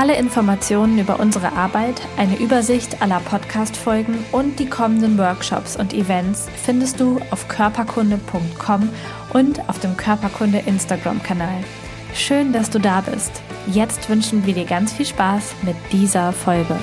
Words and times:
Alle 0.00 0.16
Informationen 0.16 0.96
über 1.00 1.18
unsere 1.18 1.54
Arbeit, 1.54 2.00
eine 2.16 2.38
Übersicht 2.38 3.02
aller 3.02 3.18
Podcast-Folgen 3.18 4.24
und 4.30 4.60
die 4.60 4.68
kommenden 4.68 5.18
Workshops 5.18 5.74
und 5.74 5.92
Events 5.92 6.48
findest 6.54 7.00
du 7.00 7.18
auf 7.32 7.48
körperkunde.com 7.48 8.90
und 9.34 9.68
auf 9.68 9.80
dem 9.80 9.96
Körperkunde 9.96 10.58
Instagram-Kanal. 10.58 11.64
Schön, 12.14 12.52
dass 12.52 12.70
du 12.70 12.78
da 12.78 13.00
bist. 13.00 13.42
Jetzt 13.66 14.08
wünschen 14.08 14.46
wir 14.46 14.54
dir 14.54 14.66
ganz 14.66 14.92
viel 14.92 15.04
Spaß 15.04 15.56
mit 15.62 15.74
dieser 15.90 16.32
Folge. 16.32 16.78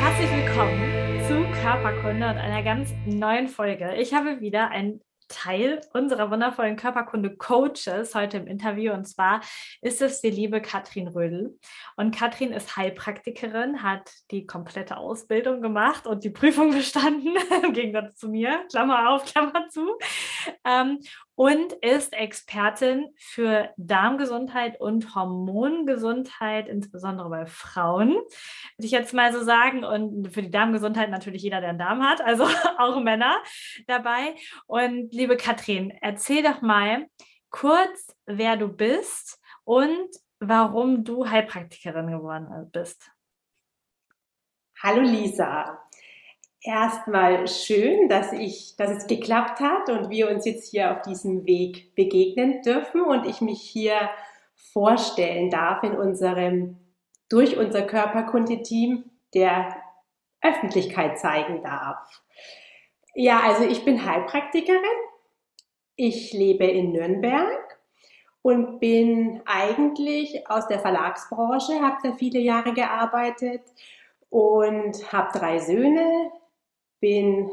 Herzlich 0.00 0.30
willkommen 0.30 1.20
zu 1.28 1.60
Körperkunde 1.60 2.30
und 2.30 2.38
einer 2.38 2.62
ganz 2.62 2.88
neuen 3.04 3.48
Folge. 3.48 3.94
Ich 3.96 4.14
habe 4.14 4.40
wieder 4.40 4.70
ein 4.70 5.00
Teil 5.32 5.80
unserer 5.92 6.30
wundervollen 6.30 6.76
Körperkunde-Coaches 6.76 8.14
heute 8.14 8.36
im 8.36 8.46
Interview. 8.46 8.92
Und 8.92 9.06
zwar 9.06 9.40
ist 9.80 10.02
es 10.02 10.20
die 10.20 10.30
liebe 10.30 10.60
Katrin 10.60 11.08
Rödel. 11.08 11.58
Und 12.02 12.10
Katrin 12.10 12.52
ist 12.52 12.76
Heilpraktikerin, 12.76 13.84
hat 13.84 14.10
die 14.32 14.44
komplette 14.44 14.96
Ausbildung 14.96 15.62
gemacht 15.62 16.04
und 16.04 16.24
die 16.24 16.30
Prüfung 16.30 16.72
bestanden, 16.74 17.36
im 17.62 17.72
Gegensatz 17.72 18.16
zu 18.16 18.28
mir, 18.28 18.66
Klammer 18.68 19.10
auf, 19.10 19.24
Klammer 19.32 19.68
zu. 19.68 19.86
Ähm, 20.64 20.98
und 21.36 21.72
ist 21.74 22.12
Expertin 22.12 23.06
für 23.16 23.70
Darmgesundheit 23.76 24.80
und 24.80 25.14
Hormongesundheit, 25.14 26.66
insbesondere 26.66 27.28
bei 27.28 27.46
Frauen, 27.46 28.14
würde 28.14 28.24
ich 28.80 28.90
jetzt 28.90 29.14
mal 29.14 29.32
so 29.32 29.44
sagen. 29.44 29.84
Und 29.84 30.34
für 30.34 30.42
die 30.42 30.50
Darmgesundheit 30.50 31.08
natürlich 31.08 31.42
jeder, 31.42 31.60
der 31.60 31.70
einen 31.70 31.78
Darm 31.78 32.02
hat, 32.02 32.20
also 32.20 32.48
auch 32.78 33.00
Männer 33.00 33.36
dabei. 33.86 34.34
Und 34.66 35.14
liebe 35.14 35.36
Katrin, 35.36 35.92
erzähl 36.00 36.42
doch 36.42 36.62
mal 36.62 37.06
kurz, 37.50 38.12
wer 38.26 38.56
du 38.56 38.66
bist 38.66 39.40
und 39.62 40.08
warum 40.48 41.04
du 41.04 41.28
Heilpraktikerin 41.28 42.10
geworden 42.10 42.70
bist. 42.72 43.10
Hallo 44.82 45.00
Lisa 45.00 45.78
erstmal 46.62 47.48
schön, 47.48 48.08
dass 48.08 48.32
ich, 48.32 48.76
dass 48.76 48.90
es 48.90 49.06
geklappt 49.06 49.60
hat 49.60 49.88
und 49.88 50.10
wir 50.10 50.30
uns 50.30 50.44
jetzt 50.44 50.70
hier 50.70 50.92
auf 50.92 51.02
diesem 51.02 51.44
Weg 51.44 51.94
begegnen 51.94 52.62
dürfen 52.62 53.02
und 53.02 53.26
ich 53.26 53.40
mich 53.40 53.60
hier 53.60 54.10
vorstellen 54.54 55.50
darf 55.50 55.82
in 55.82 55.96
unserem, 55.96 56.78
durch 57.28 57.56
unser 57.56 57.82
Körperkunde-Team 57.82 59.10
der 59.34 59.76
Öffentlichkeit 60.40 61.18
zeigen 61.18 61.62
darf. 61.62 62.22
Ja, 63.14 63.40
also 63.40 63.64
ich 63.64 63.84
bin 63.84 64.04
Heilpraktikerin. 64.04 64.82
Ich 65.96 66.32
lebe 66.32 66.64
in 66.64 66.92
Nürnberg 66.92 67.71
und 68.42 68.80
bin 68.80 69.40
eigentlich 69.46 70.48
aus 70.50 70.66
der 70.66 70.80
Verlagsbranche, 70.80 71.80
habe 71.80 71.96
da 72.02 72.12
viele 72.12 72.40
Jahre 72.40 72.74
gearbeitet 72.74 73.62
und 74.30 75.12
habe 75.12 75.38
drei 75.38 75.58
Söhne, 75.58 76.30
bin 77.00 77.50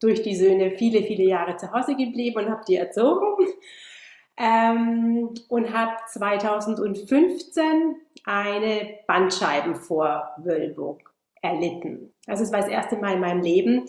durch 0.00 0.22
die 0.22 0.36
Söhne 0.36 0.72
viele, 0.72 1.02
viele 1.02 1.24
Jahre 1.24 1.56
zu 1.56 1.72
Hause 1.72 1.96
geblieben 1.96 2.44
und 2.44 2.50
habe 2.50 2.64
die 2.66 2.76
erzogen. 2.76 3.46
Ähm, 4.36 5.32
und 5.48 5.72
habe 5.72 5.92
2015 6.08 7.96
eine 8.24 8.98
Bandscheibenvorwölbung 9.06 10.98
erlitten. 11.40 12.12
Also 12.26 12.42
es 12.42 12.50
war 12.50 12.60
das 12.60 12.68
erste 12.68 12.96
Mal 12.96 13.14
in 13.14 13.20
meinem 13.20 13.42
Leben, 13.42 13.84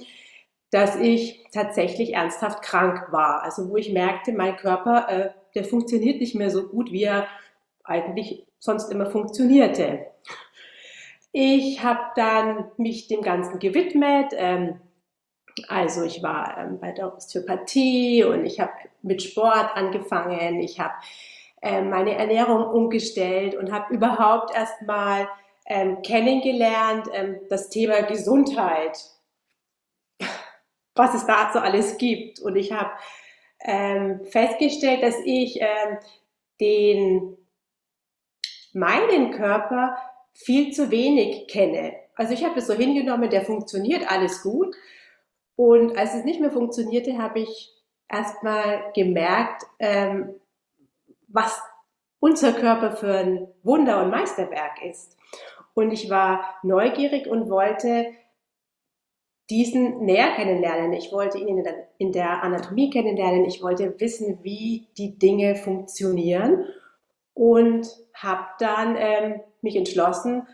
dass 0.69 0.98
ich 0.98 1.44
tatsächlich 1.52 2.14
ernsthaft 2.14 2.62
krank 2.62 3.12
war. 3.12 3.42
Also 3.42 3.69
wo 3.69 3.78
ich 3.78 3.92
merkte, 3.92 4.34
mein 4.34 4.56
Körper, 4.56 5.09
äh, 5.09 5.30
der 5.56 5.64
funktioniert 5.64 6.20
nicht 6.20 6.36
mehr 6.36 6.50
so 6.50 6.68
gut, 6.68 6.92
wie 6.92 7.04
er 7.04 7.28
eigentlich 7.84 8.46
sonst 8.60 8.92
immer 8.92 9.06
funktionierte. 9.06 10.06
Ich 11.32 11.84
habe 11.84 12.00
dann 12.16 12.72
mich 12.78 13.08
dem 13.08 13.22
Ganzen 13.22 13.60
gewidmet. 13.60 14.34
Ähm, 14.36 14.80
also 15.68 16.04
ich 16.04 16.22
war 16.24 16.58
ähm, 16.58 16.80
bei 16.80 16.92
der 16.92 17.14
Osteopathie 17.14 18.24
und 18.24 18.46
ich 18.46 18.60
habe 18.60 18.72
mit 19.02 19.22
Sport 19.22 19.76
angefangen. 19.76 20.60
Ich 20.60 20.80
habe 20.80 20.94
ähm, 21.62 21.90
meine 21.90 22.16
Ernährung 22.16 22.64
umgestellt 22.66 23.56
und 23.56 23.72
habe 23.72 23.94
überhaupt 23.94 24.56
erstmal 24.56 25.28
ähm, 25.66 26.02
kennengelernt 26.02 27.08
ähm, 27.14 27.40
das 27.50 27.70
Thema 27.70 28.02
Gesundheit, 28.04 28.98
was 30.96 31.16
es 31.16 31.26
dazu 31.26 31.60
alles 31.60 31.98
gibt. 31.98 32.40
Und 32.40 32.56
ich 32.56 32.72
habe 32.72 32.92
ähm, 33.66 34.24
festgestellt, 34.26 35.03
dass 35.03 35.16
ich 35.26 35.59
ähm, 35.59 35.98
den 36.59 37.38
meinen 38.74 39.31
Körper 39.31 39.98
viel 40.34 40.72
zu 40.72 40.92
wenig 40.92 41.48
kenne. 41.48 41.94
Also 42.16 42.34
ich 42.34 42.44
habe 42.44 42.59
es 42.59 42.68
so 42.68 42.74
hingenommen, 42.74 43.30
der 43.30 43.44
funktioniert, 43.44 44.09
alles 44.09 44.44
gut. 44.44 44.75
Und 45.56 45.98
als 45.98 46.14
es 46.14 46.25
nicht 46.25 46.42
mehr 46.42 46.52
funktionierte, 46.52 47.18
habe 47.18 47.40
ich 47.40 47.72
erstmal 48.09 48.92
gemerkt, 48.94 49.64
ähm, 49.80 50.36
was 51.28 51.62
unser 52.20 52.54
Körper 52.54 52.96
für 52.96 53.18
ein 53.18 53.48
Wunder 53.64 54.04
und 54.04 54.09
Meisterwerk 54.09 54.84
ist. 54.84 55.18
Und 55.74 55.92
ich 55.92 56.09
war 56.09 56.56
neugierig 56.64 57.28
und 57.28 57.50
wollte 57.50 58.14
diesen 59.50 60.06
näher 60.06 60.31
kennenlernen. 60.35 60.94
Ich 60.94 61.11
wollte 61.11 61.38
ihn 61.38 61.63
in 61.97 62.11
der 62.11 62.44
Anatomie 62.44 62.89
kennenlernen. 62.89 63.45
Ich 63.45 63.61
wollte 63.61 64.00
wissen, 64.00 64.39
wie 64.41 64.88
die 64.97 65.17
Dinge 65.17 65.56
funktionieren 65.56 66.66
und 67.33 67.88
habe 68.13 68.45
dann 68.59 68.95
ähm, 68.97 69.41
mich 69.61 69.75
entschlossen, 69.75 70.47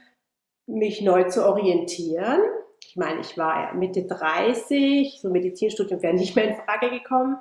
mich 0.67 1.01
neu 1.01 1.23
zu 1.25 1.45
orientieren. 1.45 2.41
Ich 2.83 2.97
meine, 2.97 3.21
ich 3.21 3.37
war 3.37 3.73
Mitte 3.73 4.03
30, 4.03 5.19
so 5.21 5.29
Medizinstudium 5.29 6.01
wäre 6.01 6.13
nicht 6.13 6.35
mehr 6.35 6.49
in 6.49 6.55
Frage 6.55 6.89
gekommen. 6.89 7.37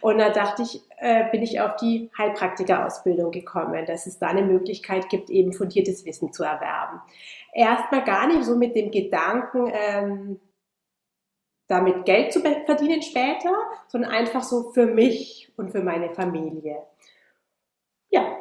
Und 0.00 0.18
da 0.18 0.30
dachte 0.30 0.62
ich, 0.62 0.80
äh, 0.96 1.30
bin 1.30 1.42
ich 1.42 1.60
auf 1.60 1.76
die 1.76 2.10
Heilpraktikerausbildung 2.18 3.30
gekommen, 3.30 3.84
dass 3.86 4.06
es 4.06 4.18
da 4.18 4.28
eine 4.28 4.42
Möglichkeit 4.42 5.08
gibt, 5.08 5.30
eben 5.30 5.52
fundiertes 5.52 6.04
Wissen 6.04 6.32
zu 6.32 6.42
erwerben. 6.42 7.00
Erstmal 7.52 8.02
gar 8.02 8.26
nicht 8.26 8.44
so 8.44 8.56
mit 8.56 8.74
dem 8.74 8.90
Gedanken, 8.90 9.70
ähm, 9.72 10.40
damit 11.68 12.04
Geld 12.06 12.32
zu 12.32 12.40
verdienen 12.40 13.02
später, 13.02 13.52
sondern 13.88 14.10
einfach 14.10 14.42
so 14.42 14.72
für 14.72 14.86
mich 14.86 15.52
und 15.56 15.70
für 15.70 15.82
meine 15.82 16.10
Familie. 16.14 16.82
Ja, 18.10 18.38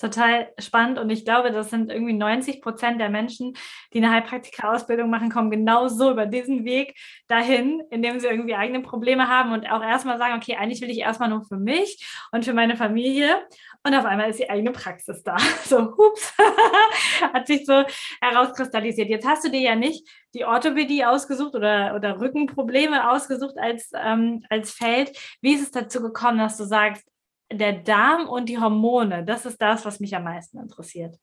total 0.00 0.48
spannend 0.58 0.98
und 0.98 1.10
ich 1.10 1.24
glaube, 1.24 1.52
das 1.52 1.68
sind 1.68 1.92
irgendwie 1.92 2.14
90 2.14 2.62
Prozent 2.62 3.00
der 3.00 3.10
Menschen, 3.10 3.52
die 3.92 3.98
eine 3.98 4.10
Heilpraktiker-Ausbildung 4.10 5.10
machen, 5.10 5.30
kommen 5.30 5.50
genau 5.50 5.88
so 5.88 6.10
über 6.10 6.26
diesen 6.26 6.64
Weg 6.64 6.96
dahin, 7.28 7.82
indem 7.90 8.18
sie 8.18 8.26
irgendwie 8.26 8.54
eigene 8.54 8.80
Probleme 8.80 9.28
haben 9.28 9.52
und 9.52 9.70
auch 9.70 9.82
erstmal 9.82 10.18
sagen, 10.18 10.34
okay, 10.36 10.56
eigentlich 10.56 10.80
will 10.80 10.90
ich 10.90 11.00
erstmal 11.00 11.28
nur 11.28 11.44
für 11.44 11.58
mich 11.58 12.02
und 12.32 12.44
für 12.44 12.54
meine 12.54 12.76
Familie 12.76 13.46
und 13.82 13.94
auf 13.94 14.04
einmal 14.04 14.28
ist 14.28 14.38
die 14.38 14.50
eigene 14.50 14.72
Praxis 14.72 15.22
da. 15.22 15.36
So, 15.64 15.96
hups, 15.96 16.34
hat 17.32 17.46
sich 17.46 17.64
so 17.64 17.84
herauskristallisiert. 18.20 19.08
Jetzt 19.08 19.26
hast 19.26 19.44
du 19.44 19.50
dir 19.50 19.60
ja 19.60 19.74
nicht 19.74 20.06
die 20.34 20.44
Orthopädie 20.44 21.04
ausgesucht 21.04 21.54
oder, 21.54 21.94
oder 21.94 22.20
Rückenprobleme 22.20 23.10
ausgesucht 23.10 23.56
als, 23.58 23.90
ähm, 23.94 24.44
als 24.50 24.72
Feld. 24.72 25.16
Wie 25.40 25.54
ist 25.54 25.62
es 25.62 25.70
dazu 25.70 26.02
gekommen, 26.02 26.38
dass 26.38 26.56
du 26.56 26.64
sagst, 26.64 27.06
der 27.52 27.72
Darm 27.72 28.28
und 28.28 28.48
die 28.48 28.58
Hormone, 28.58 29.24
das 29.24 29.46
ist 29.46 29.60
das, 29.60 29.84
was 29.84 29.98
mich 29.98 30.14
am 30.14 30.24
meisten 30.24 30.58
interessiert. 30.58 31.16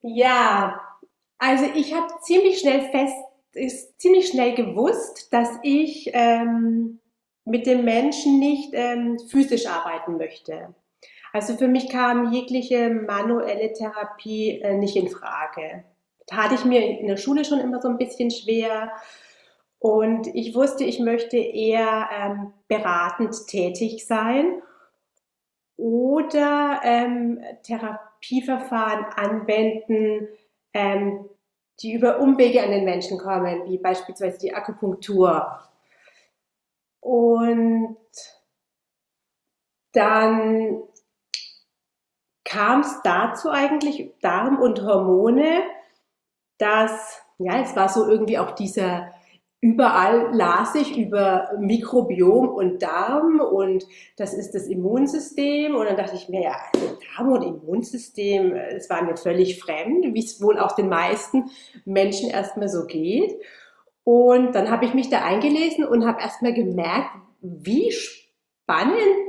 Ja, 0.00 0.80
also 1.38 1.64
ich 1.74 1.94
habe 1.94 2.12
ziemlich 2.22 2.60
schnell 2.60 2.90
fest, 2.90 3.16
ist 3.52 4.00
ziemlich 4.00 4.28
schnell 4.28 4.54
gewusst, 4.54 5.32
dass 5.32 5.50
ich 5.62 6.10
ähm, 6.12 7.00
mit 7.44 7.66
dem 7.66 7.84
Menschen 7.84 8.38
nicht 8.38 8.70
ähm, 8.74 9.18
physisch 9.28 9.66
arbeiten 9.66 10.16
möchte. 10.16 10.74
Also 11.32 11.56
für 11.56 11.68
mich 11.68 11.88
kam 11.88 12.32
jegliche 12.32 12.90
manuelle 12.90 13.72
Therapie 13.72 14.60
äh, 14.60 14.74
nicht 14.76 14.96
in 14.96 15.08
Frage. 15.08 15.84
Hatte 16.30 16.54
ich 16.54 16.64
mir 16.64 17.00
in 17.00 17.06
der 17.06 17.16
Schule 17.16 17.44
schon 17.44 17.58
immer 17.58 17.80
so 17.80 17.88
ein 17.88 17.98
bisschen 17.98 18.30
schwer. 18.30 18.92
Und 19.78 20.28
ich 20.34 20.54
wusste, 20.54 20.84
ich 20.84 21.00
möchte 21.00 21.38
eher 21.38 22.08
ähm, 22.12 22.52
beratend 22.68 23.46
tätig 23.48 24.06
sein 24.06 24.62
oder 25.76 26.80
ähm, 26.84 27.42
Therapieverfahren 27.64 29.04
anwenden, 29.16 30.28
ähm, 30.74 31.28
die 31.80 31.94
über 31.94 32.20
Umwege 32.20 32.62
an 32.62 32.70
den 32.70 32.84
Menschen 32.84 33.18
kommen, 33.18 33.64
wie 33.66 33.78
beispielsweise 33.78 34.38
die 34.38 34.54
Akupunktur. 34.54 35.58
Und 37.00 37.96
dann 39.92 40.82
kam 42.52 42.80
es 42.80 43.00
dazu 43.02 43.50
eigentlich, 43.50 44.12
Darm 44.20 44.58
und 44.58 44.82
Hormone, 44.82 45.62
dass, 46.58 47.22
ja, 47.38 47.60
es 47.60 47.74
war 47.74 47.88
so 47.88 48.06
irgendwie 48.06 48.38
auch 48.38 48.50
dieser 48.52 49.12
überall 49.62 50.34
las 50.34 50.74
ich 50.74 50.98
über 50.98 51.52
Mikrobiom 51.58 52.48
und 52.48 52.82
Darm 52.82 53.40
und 53.40 53.86
das 54.16 54.34
ist 54.34 54.56
das 54.56 54.66
Immunsystem. 54.66 55.76
Und 55.76 55.86
dann 55.86 55.96
dachte 55.96 56.16
ich 56.16 56.28
mir, 56.28 56.42
ja, 56.42 56.56
also 56.74 56.98
Darm 57.16 57.32
und 57.32 57.42
Immunsystem, 57.42 58.54
es 58.54 58.90
war 58.90 59.02
mir 59.02 59.16
völlig 59.16 59.60
fremd, 59.60 60.14
wie 60.14 60.24
es 60.24 60.42
wohl 60.42 60.58
auch 60.58 60.72
den 60.72 60.88
meisten 60.88 61.50
Menschen 61.84 62.28
erstmal 62.28 62.68
so 62.68 62.86
geht. 62.86 63.40
Und 64.04 64.52
dann 64.52 64.68
habe 64.68 64.84
ich 64.84 64.94
mich 64.94 65.10
da 65.10 65.22
eingelesen 65.22 65.86
und 65.86 66.04
habe 66.04 66.20
erstmal 66.20 66.52
gemerkt, 66.52 67.10
wie 67.40 67.92
spannend 67.92 68.21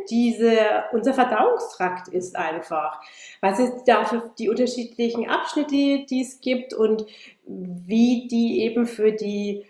diese, 0.10 0.84
unser 0.92 1.14
Verdauungstrakt 1.14 2.08
ist 2.08 2.36
einfach. 2.36 3.02
Was 3.42 3.60
es 3.60 3.84
da 3.86 4.06
für 4.06 4.32
die 4.38 4.50
unterschiedlichen 4.50 5.30
Abschnitte, 5.30 6.06
die 6.06 6.22
es 6.22 6.40
gibt 6.40 6.74
und 6.74 7.06
wie 7.46 8.28
die 8.28 8.62
eben 8.62 8.86
für 8.86 9.12
die 9.12 9.66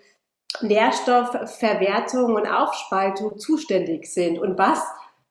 Nährstoffverwertung 0.62 2.36
und 2.36 2.46
Aufspaltung 2.46 3.40
zuständig 3.40 4.06
sind 4.06 4.38
und 4.38 4.58
was 4.58 4.84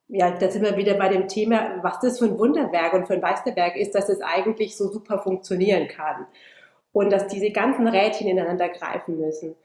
ja, 0.09 0.29
da 0.31 0.49
sind 0.49 0.63
wir 0.63 0.77
wieder 0.77 0.93
bei 0.95 1.09
dem 1.09 1.27
Thema, 1.27 1.81
was 1.81 1.99
das 1.99 2.19
für 2.19 2.25
ein 2.25 2.37
Wunderwerk 2.37 2.93
und 2.93 3.07
für 3.07 3.13
ein 3.13 3.21
Meisterwerk 3.21 3.75
ist, 3.75 3.95
dass 3.95 4.09
es 4.09 4.21
eigentlich 4.21 4.77
so 4.77 4.91
super 4.91 5.17
funktionieren 5.17 5.87
kann. 5.87 6.27
Und 6.91 7.11
dass 7.11 7.25
diese 7.27 7.49
ganzen 7.49 7.87
Rädchen 7.87 8.27
ineinander 8.27 8.69
greifen 8.69 9.17
müssen. 9.17 9.55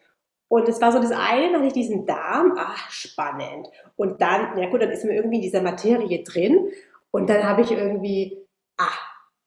Und 0.49 0.67
es 0.69 0.81
war 0.81 0.93
so 0.93 0.99
das 0.99 1.13
eine, 1.13 1.53
dann 1.53 1.57
hatte 1.57 1.67
ich 1.67 1.73
diesen 1.75 2.07
Darm, 2.07 2.55
ach, 2.57 2.91
spannend. 2.91 3.69
Und 3.97 4.21
dann, 4.23 4.59
ja 4.59 4.69
gut, 4.71 4.81
dann 4.81 4.91
ist 4.91 5.05
man 5.05 5.15
irgendwie 5.15 5.37
in 5.37 5.43
dieser 5.43 5.61
Materie 5.61 6.23
drin. 6.25 6.69
Und 7.11 7.29
dann 7.29 7.45
habe 7.45 7.63
ich 7.63 7.71
irgendwie, 7.71 8.47
ah, 8.79 8.87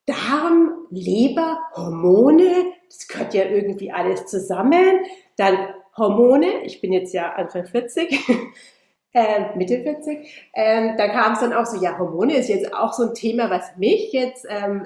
Darm, 0.05 0.87
Leber, 0.91 1.59
Hormone, 1.75 2.73
das 2.87 3.07
gehört 3.07 3.33
ja 3.33 3.45
irgendwie 3.45 3.91
alles 3.91 4.25
zusammen. 4.27 4.99
Dann 5.37 5.73
Hormone, 5.97 6.63
ich 6.63 6.81
bin 6.81 6.93
jetzt 6.93 7.13
ja 7.13 7.33
Anfang 7.33 7.65
40, 7.65 8.29
äh, 9.13 9.55
Mitte 9.55 9.81
40, 9.81 10.51
ähm, 10.53 10.97
da 10.97 11.07
kam 11.09 11.33
es 11.33 11.39
dann 11.39 11.53
auch 11.53 11.65
so, 11.65 11.81
ja, 11.81 11.97
Hormone 11.97 12.35
ist 12.35 12.49
jetzt 12.49 12.73
auch 12.73 12.93
so 12.93 13.09
ein 13.09 13.13
Thema, 13.13 13.49
was 13.49 13.75
mich 13.77 14.11
jetzt 14.11 14.45
ähm, 14.49 14.85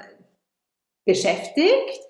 beschäftigt. 1.04 2.00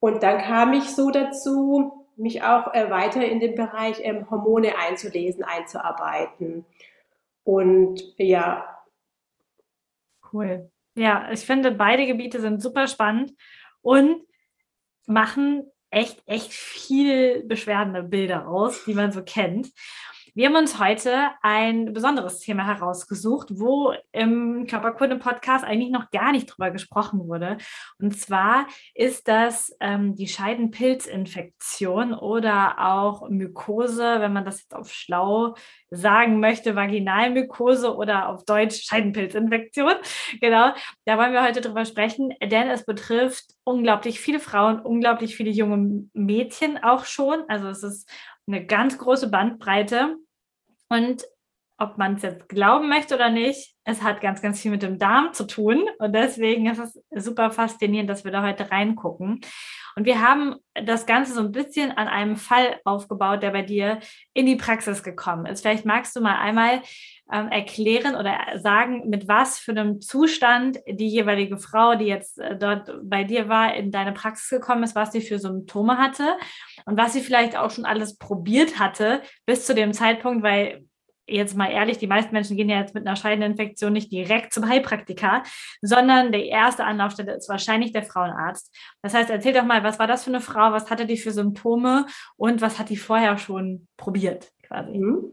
Und 0.00 0.22
dann 0.22 0.38
kam 0.38 0.72
ich 0.72 0.84
so 0.84 1.10
dazu, 1.10 1.99
mich 2.20 2.42
auch 2.42 2.72
äh, 2.74 2.90
weiter 2.90 3.24
in 3.24 3.40
den 3.40 3.54
Bereich 3.54 3.98
ähm, 4.02 4.30
Hormone 4.30 4.76
einzulesen, 4.78 5.42
einzuarbeiten. 5.42 6.64
Und 7.44 8.02
ja. 8.18 8.82
Cool. 10.32 10.70
Ja, 10.94 11.30
ich 11.32 11.40
finde, 11.40 11.72
beide 11.72 12.06
Gebiete 12.06 12.40
sind 12.40 12.62
super 12.62 12.86
spannend 12.86 13.32
und 13.80 14.22
machen 15.06 15.70
echt, 15.90 16.22
echt 16.26 16.52
viel 16.52 17.42
beschwerdende 17.44 18.02
Bilder 18.02 18.40
raus, 18.40 18.84
die 18.86 18.94
man 18.94 19.12
so 19.12 19.22
kennt. 19.24 19.72
Wir 20.40 20.46
haben 20.46 20.56
uns 20.56 20.78
heute 20.78 21.28
ein 21.42 21.92
besonderes 21.92 22.40
Thema 22.40 22.64
herausgesucht, 22.64 23.48
wo 23.60 23.92
im 24.10 24.66
Körperkunde-Podcast 24.66 25.66
eigentlich 25.66 25.90
noch 25.90 26.10
gar 26.10 26.32
nicht 26.32 26.46
drüber 26.46 26.70
gesprochen 26.70 27.28
wurde. 27.28 27.58
Und 27.98 28.18
zwar 28.18 28.66
ist 28.94 29.28
das 29.28 29.76
ähm, 29.80 30.14
die 30.16 30.28
Scheidenpilzinfektion 30.28 32.14
oder 32.14 32.76
auch 32.78 33.28
Mykose, 33.28 34.16
wenn 34.20 34.32
man 34.32 34.46
das 34.46 34.62
jetzt 34.62 34.74
auf 34.74 34.90
schlau 34.90 35.56
sagen 35.90 36.40
möchte, 36.40 36.74
Vaginalmykose 36.74 37.94
oder 37.94 38.30
auf 38.30 38.46
Deutsch 38.46 38.86
Scheidenpilzinfektion. 38.86 39.92
Genau, 40.40 40.72
da 41.04 41.18
wollen 41.18 41.34
wir 41.34 41.44
heute 41.44 41.60
drüber 41.60 41.84
sprechen, 41.84 42.32
denn 42.42 42.70
es 42.70 42.86
betrifft 42.86 43.44
unglaublich 43.62 44.20
viele 44.20 44.40
Frauen, 44.40 44.80
unglaublich 44.80 45.36
viele 45.36 45.50
junge 45.50 46.08
Mädchen 46.14 46.82
auch 46.82 47.04
schon. 47.04 47.44
Also 47.48 47.68
es 47.68 47.82
ist 47.82 48.10
eine 48.46 48.64
ganz 48.64 48.96
große 48.96 49.28
Bandbreite. 49.28 50.16
Und 50.90 51.24
ob 51.80 51.96
man 51.96 52.16
es 52.16 52.22
jetzt 52.22 52.48
glauben 52.48 52.88
möchte 52.88 53.14
oder 53.14 53.30
nicht, 53.30 53.74
es 53.84 54.02
hat 54.02 54.20
ganz, 54.20 54.42
ganz 54.42 54.60
viel 54.60 54.70
mit 54.70 54.82
dem 54.82 54.98
Darm 54.98 55.32
zu 55.32 55.46
tun. 55.46 55.88
Und 55.98 56.14
deswegen 56.14 56.66
ist 56.66 56.78
es 56.78 57.24
super 57.24 57.50
faszinierend, 57.50 58.10
dass 58.10 58.24
wir 58.24 58.30
da 58.30 58.42
heute 58.42 58.70
reingucken. 58.70 59.40
Und 59.96 60.04
wir 60.04 60.20
haben 60.20 60.56
das 60.74 61.06
Ganze 61.06 61.32
so 61.32 61.40
ein 61.40 61.52
bisschen 61.52 61.90
an 61.90 62.06
einem 62.06 62.36
Fall 62.36 62.78
aufgebaut, 62.84 63.42
der 63.42 63.50
bei 63.50 63.62
dir 63.62 63.98
in 64.34 64.44
die 64.44 64.56
Praxis 64.56 65.02
gekommen 65.02 65.46
ist. 65.46 65.62
Vielleicht 65.62 65.86
magst 65.86 66.14
du 66.14 66.20
mal 66.20 66.36
einmal 66.36 66.82
ähm, 67.32 67.48
erklären 67.48 68.14
oder 68.14 68.38
sagen, 68.56 69.08
mit 69.08 69.26
was 69.26 69.58
für 69.58 69.72
einem 69.72 70.02
Zustand 70.02 70.78
die 70.86 71.08
jeweilige 71.08 71.56
Frau, 71.56 71.94
die 71.94 72.06
jetzt 72.06 72.38
äh, 72.38 72.56
dort 72.58 72.92
bei 73.02 73.24
dir 73.24 73.48
war, 73.48 73.74
in 73.74 73.90
deine 73.90 74.12
Praxis 74.12 74.50
gekommen 74.50 74.82
ist, 74.82 74.94
was 74.94 75.12
sie 75.12 75.22
für 75.22 75.38
Symptome 75.38 75.96
hatte 75.96 76.36
und 76.84 76.98
was 76.98 77.14
sie 77.14 77.20
vielleicht 77.20 77.56
auch 77.56 77.70
schon 77.70 77.86
alles 77.86 78.18
probiert 78.18 78.78
hatte 78.78 79.22
bis 79.46 79.66
zu 79.66 79.74
dem 79.74 79.92
Zeitpunkt, 79.92 80.42
weil 80.42 80.84
jetzt 81.26 81.56
mal 81.56 81.70
ehrlich, 81.70 81.98
die 81.98 82.06
meisten 82.06 82.32
Menschen 82.32 82.56
gehen 82.56 82.68
ja 82.68 82.80
jetzt 82.80 82.94
mit 82.94 83.06
einer 83.06 83.16
Scheideninfektion 83.16 83.92
nicht 83.92 84.12
direkt 84.12 84.52
zum 84.52 84.68
Heilpraktiker, 84.68 85.42
sondern 85.80 86.32
der 86.32 86.46
erste 86.46 86.84
Anlaufstelle 86.84 87.34
ist 87.34 87.48
wahrscheinlich 87.48 87.92
der 87.92 88.02
Frauenarzt. 88.02 88.74
Das 89.02 89.14
heißt, 89.14 89.30
erzähl 89.30 89.52
doch 89.52 89.64
mal, 89.64 89.84
was 89.84 89.98
war 89.98 90.06
das 90.06 90.24
für 90.24 90.30
eine 90.30 90.40
Frau, 90.40 90.72
was 90.72 90.90
hatte 90.90 91.06
die 91.06 91.16
für 91.16 91.32
Symptome 91.32 92.06
und 92.36 92.60
was 92.60 92.78
hat 92.78 92.90
die 92.90 92.96
vorher 92.96 93.38
schon 93.38 93.86
probiert 93.96 94.52
quasi? 94.62 94.98
Mhm. 94.98 95.32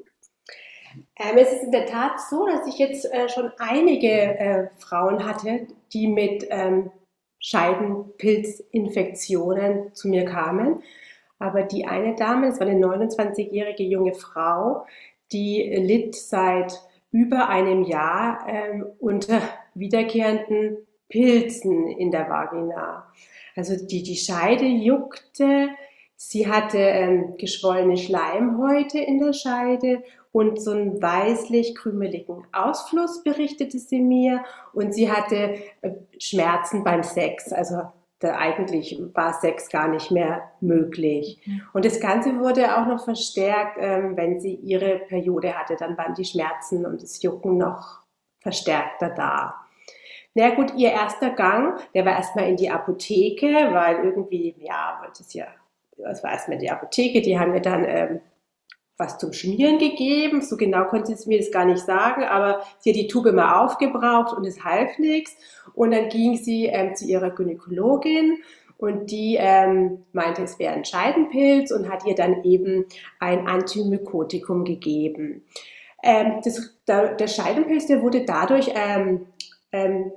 Ähm, 1.16 1.38
es 1.38 1.51
ist 1.51 1.63
in 1.63 1.72
der 1.72 1.86
Tat 1.86 2.19
so, 2.19 2.48
dass 2.48 2.68
ich 2.68 2.78
jetzt 2.78 3.06
äh, 3.12 3.30
schon 3.30 3.51
einige 3.57 4.10
äh, 4.10 4.69
Frauen 4.80 5.25
hatte, 5.25 5.68
die 5.94 6.07
mit 6.07 6.45
ähm, 6.50 6.92
Scheidenpilzinfektionen 7.39 9.94
zu 9.94 10.07
mir 10.07 10.25
kamen. 10.25 10.81
Aber 11.39 11.62
die 11.63 11.86
eine 11.86 12.16
Dame, 12.16 12.48
das 12.48 12.60
war 12.60 12.66
eine 12.68 12.84
29-jährige 12.84 13.84
junge 13.84 14.16
Frau, 14.16 14.88
die 15.31 15.63
litt 15.75 16.15
seit 16.15 16.74
über 17.12 17.50
einem 17.50 17.83
Jahr 17.83 18.45
ähm, 18.47 18.85
unter 19.00 19.41
wiederkehrenden 19.74 20.77
Pilzen 21.09 21.88
in 21.88 22.12
der 22.12 22.29
Vagina. 22.29 23.12
Also 23.56 23.75
die, 23.75 24.03
die 24.03 24.18
Scheide 24.18 24.65
juckte, 24.65 25.69
sie 26.15 26.48
hatte 26.48 26.77
ähm, 26.77 27.36
geschwollene 27.38 27.98
Schleimhäute 27.98 29.00
in 29.00 29.19
der 29.19 29.34
Scheide 29.34 30.03
und 30.31 30.62
so 30.62 30.72
einen 30.72 31.01
weißlich-krümeligen 31.01 32.46
Ausfluss, 32.51 33.24
berichtete 33.24 33.79
sie 33.79 34.01
mir. 34.01 34.43
Und 34.74 34.93
sie 34.93 35.12
hatte 35.12 35.55
äh, 35.81 35.91
Schmerzen 36.19 36.84
beim 36.84 37.03
Sex, 37.03 37.51
also 37.51 37.81
eigentlich 38.24 39.00
war 39.13 39.33
Sex 39.33 39.69
gar 39.69 39.88
nicht 39.88 40.12
mehr 40.12 40.51
möglich. 40.59 41.39
Mhm. 41.45 41.62
Und 41.74 41.86
das 41.86 42.00
Ganze 42.00 42.39
wurde 42.39 42.77
auch 42.77 42.88
noch 42.88 43.03
verstärkt, 43.03 43.77
ähm, 43.79 44.17
wenn 44.17 44.39
sie 44.39 44.55
ihre 44.55 45.00
Periode 45.00 45.53
hatte. 45.53 45.75
Dann 45.75 45.97
waren 45.97 46.15
die 46.15 46.25
Schmerzen 46.25 46.86
und 46.86 47.01
das 47.01 47.21
Jucken 47.21 47.57
noch 47.57 48.01
verstärkter 48.39 49.09
da. 49.09 49.55
Na 50.33 50.53
gut, 50.53 50.74
ihr 50.75 50.91
erster 50.91 51.31
Gang, 51.31 51.79
der 51.93 52.05
war 52.05 52.13
erstmal 52.13 52.47
in 52.47 52.57
die 52.57 52.69
Apotheke, 52.69 53.47
weil 53.71 54.03
irgendwie, 54.03 54.55
ja, 54.59 55.00
wollte 55.01 55.24
es 55.24 55.33
ja, 55.33 55.47
das 55.97 56.24
war 56.24 56.31
erstmal 56.31 56.59
die 56.59 56.69
Apotheke, 56.69 57.21
die 57.21 57.39
haben 57.39 57.51
mir 57.51 57.62
dann 57.62 57.86
ähm, 57.88 58.21
was 58.98 59.18
zum 59.18 59.34
Schmieren 59.34 59.77
gegeben. 59.77 60.42
So 60.42 60.58
genau 60.58 60.86
konnte 60.86 61.16
sie 61.16 61.30
mir 61.30 61.39
das 61.39 61.51
gar 61.51 61.66
nicht 61.66 61.86
sagen, 61.86 62.24
aber 62.24 62.62
sie 62.80 62.92
hat 62.92 62.98
die 62.98 63.08
Tube 63.08 63.32
mal 63.32 63.63
aufgebraucht 63.63 64.36
und 64.36 64.46
es 64.46 64.63
half 64.63 64.98
nichts. 64.98 65.36
Und 65.74 65.92
dann 65.92 66.10
ging 66.10 66.38
sie 66.38 66.66
ähm, 66.66 66.96
zu 66.96 67.06
ihrer 67.06 67.30
Gynäkologin 67.30 68.39
und 68.77 69.10
die 69.12 69.38
ähm, 69.39 70.06
meinte, 70.13 70.44
es 70.44 70.60
wäre 70.60 70.74
ein 70.74 70.86
Scheidenpilz 70.86 71.72
und 71.72 71.89
hat 71.89 72.06
ihr 72.06 72.16
dann 72.16 72.44
eben 72.44 72.86
ein 73.20 73.48
Antimykotikum 73.48 74.66
gegeben. 74.66 75.46
Ähm, 76.04 76.42
das, 76.44 76.77
der, 76.88 77.16
der, 77.16 77.27
Scheidenpilz, 77.27 77.88
der 77.88 78.01
wurde 78.01 78.24
dadurch 78.24 78.72
ähm, 78.75 79.27
ähm, 79.72 80.12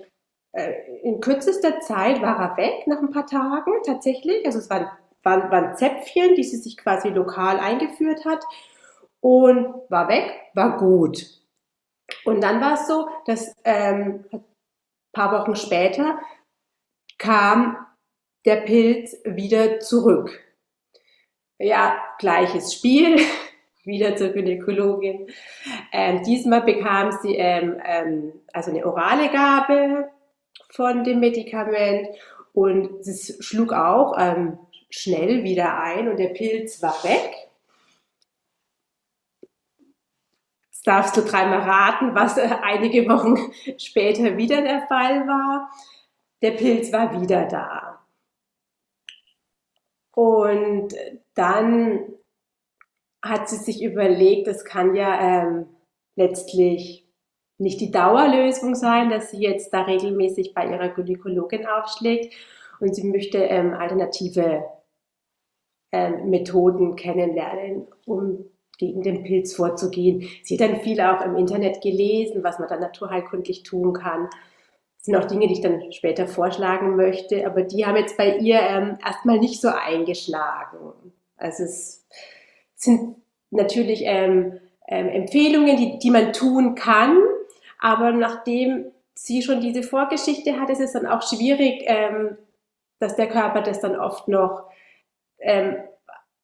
äh, 0.52 0.72
in 1.02 1.20
kürzester 1.20 1.80
Zeit 1.80 2.20
war 2.20 2.38
er 2.38 2.56
weg, 2.56 2.86
nach 2.86 3.00
ein 3.00 3.10
paar 3.10 3.26
Tagen 3.26 3.72
tatsächlich. 3.84 4.44
Also 4.44 4.58
es 4.58 4.68
waren, 4.68 4.88
waren, 5.22 5.50
waren 5.50 5.76
Zäpfchen, 5.76 6.34
die 6.34 6.44
sie 6.44 6.56
sich 6.56 6.76
quasi 6.76 7.08
lokal 7.08 7.58
eingeführt 7.58 8.24
hat 8.24 8.44
und 9.20 9.74
war 9.88 10.08
weg, 10.08 10.32
war 10.54 10.78
gut. 10.78 11.26
Und 12.24 12.42
dann 12.42 12.60
war 12.60 12.74
es 12.74 12.86
so, 12.86 13.08
dass 13.26 13.54
ähm, 13.64 14.24
ein 14.32 14.44
paar 15.12 15.32
Wochen 15.32 15.56
später 15.56 16.18
kam 17.18 17.76
der 18.44 18.56
Pilz 18.56 19.16
wieder 19.24 19.80
zurück. 19.80 20.40
Ja, 21.58 22.02
gleiches 22.18 22.74
Spiel, 22.74 23.20
wieder 23.84 24.16
zur 24.16 24.30
Gynäkologin. 24.30 25.28
Ähm, 25.92 26.22
diesmal 26.22 26.62
bekam 26.62 27.12
sie 27.22 27.36
ähm, 27.36 27.80
ähm, 27.84 28.32
also 28.52 28.70
eine 28.70 28.86
orale 28.86 29.30
Gabe 29.30 30.08
von 30.70 31.04
dem 31.04 31.20
Medikament 31.20 32.08
und 32.52 33.00
es 33.00 33.36
schlug 33.40 33.72
auch 33.72 34.14
ähm, 34.18 34.58
schnell 34.90 35.44
wieder 35.44 35.78
ein 35.80 36.08
und 36.08 36.18
der 36.18 36.28
Pilz 36.28 36.82
war 36.82 37.02
weg. 37.04 37.48
Jetzt 40.66 40.86
darfst 40.86 41.16
du 41.16 41.22
dreimal 41.22 41.60
raten, 41.60 42.14
was 42.14 42.38
einige 42.62 43.08
Wochen 43.08 43.36
später 43.78 44.36
wieder 44.36 44.62
der 44.62 44.86
Fall 44.86 45.26
war. 45.26 45.70
Der 46.42 46.52
Pilz 46.52 46.92
war 46.92 47.20
wieder 47.20 47.46
da. 47.46 48.04
Und 50.12 50.94
dann 51.34 52.12
hat 53.22 53.48
sie 53.48 53.56
sich 53.56 53.82
überlegt, 53.82 54.46
das 54.46 54.64
kann 54.64 54.94
ja 54.94 55.20
ähm, 55.20 55.66
letztlich 56.16 57.06
nicht 57.58 57.80
die 57.80 57.90
Dauerlösung 57.90 58.74
sein, 58.74 59.10
dass 59.10 59.30
sie 59.30 59.42
jetzt 59.42 59.72
da 59.72 59.82
regelmäßig 59.82 60.54
bei 60.54 60.66
ihrer 60.66 60.88
Gynäkologin 60.88 61.66
aufschlägt 61.66 62.34
und 62.80 62.94
sie 62.94 63.04
möchte 63.04 63.38
ähm, 63.38 63.74
alternative 63.74 64.64
Methoden 65.92 66.96
kennenlernen, 66.96 67.86
um 68.06 68.44
gegen 68.78 69.02
den 69.02 69.22
Pilz 69.24 69.54
vorzugehen. 69.54 70.26
Sie 70.42 70.56
hat 70.56 70.68
dann 70.68 70.80
viel 70.80 71.00
auch 71.00 71.20
im 71.22 71.36
Internet 71.36 71.82
gelesen, 71.82 72.42
was 72.42 72.58
man 72.58 72.68
dann 72.68 72.80
naturheilkundlich 72.80 73.62
tun 73.62 73.92
kann. 73.92 74.28
Das 74.96 75.04
sind 75.04 75.16
auch 75.16 75.26
Dinge, 75.26 75.46
die 75.46 75.54
ich 75.54 75.60
dann 75.60 75.92
später 75.92 76.26
vorschlagen 76.26 76.96
möchte, 76.96 77.46
aber 77.46 77.62
die 77.62 77.84
haben 77.84 77.96
jetzt 77.96 78.16
bei 78.16 78.38
ihr 78.38 78.60
ähm, 78.60 78.98
erstmal 79.04 79.38
nicht 79.38 79.60
so 79.60 79.68
eingeschlagen. 79.68 80.92
Also 81.36 81.64
es 81.64 82.06
sind 82.74 83.16
natürlich 83.50 84.02
ähm, 84.04 84.60
ähm, 84.88 85.08
Empfehlungen, 85.08 85.76
die, 85.76 85.98
die 85.98 86.10
man 86.10 86.32
tun 86.32 86.74
kann, 86.74 87.18
aber 87.78 88.12
nachdem 88.12 88.86
sie 89.14 89.42
schon 89.42 89.60
diese 89.60 89.82
Vorgeschichte 89.82 90.58
hat, 90.58 90.70
ist 90.70 90.80
es 90.80 90.92
dann 90.92 91.06
auch 91.06 91.22
schwierig, 91.22 91.82
ähm, 91.84 92.38
dass 92.98 93.16
der 93.16 93.28
Körper 93.28 93.60
das 93.60 93.80
dann 93.80 93.98
oft 93.98 94.28
noch 94.28 94.69
ähm, 95.40 95.76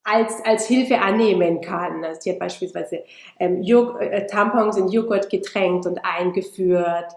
als, 0.06 0.44
als 0.44 0.66
Hilfe 0.66 1.00
annehmen 1.00 1.60
kann. 1.60 2.04
Also 2.04 2.30
hat 2.30 2.38
beispielsweise 2.38 3.04
ähm, 3.40 3.62
äh, 3.62 4.26
Tampons 4.26 4.76
in 4.76 4.88
Joghurt 4.88 5.30
getränkt 5.30 5.84
und 5.86 5.98
eingeführt, 6.04 7.12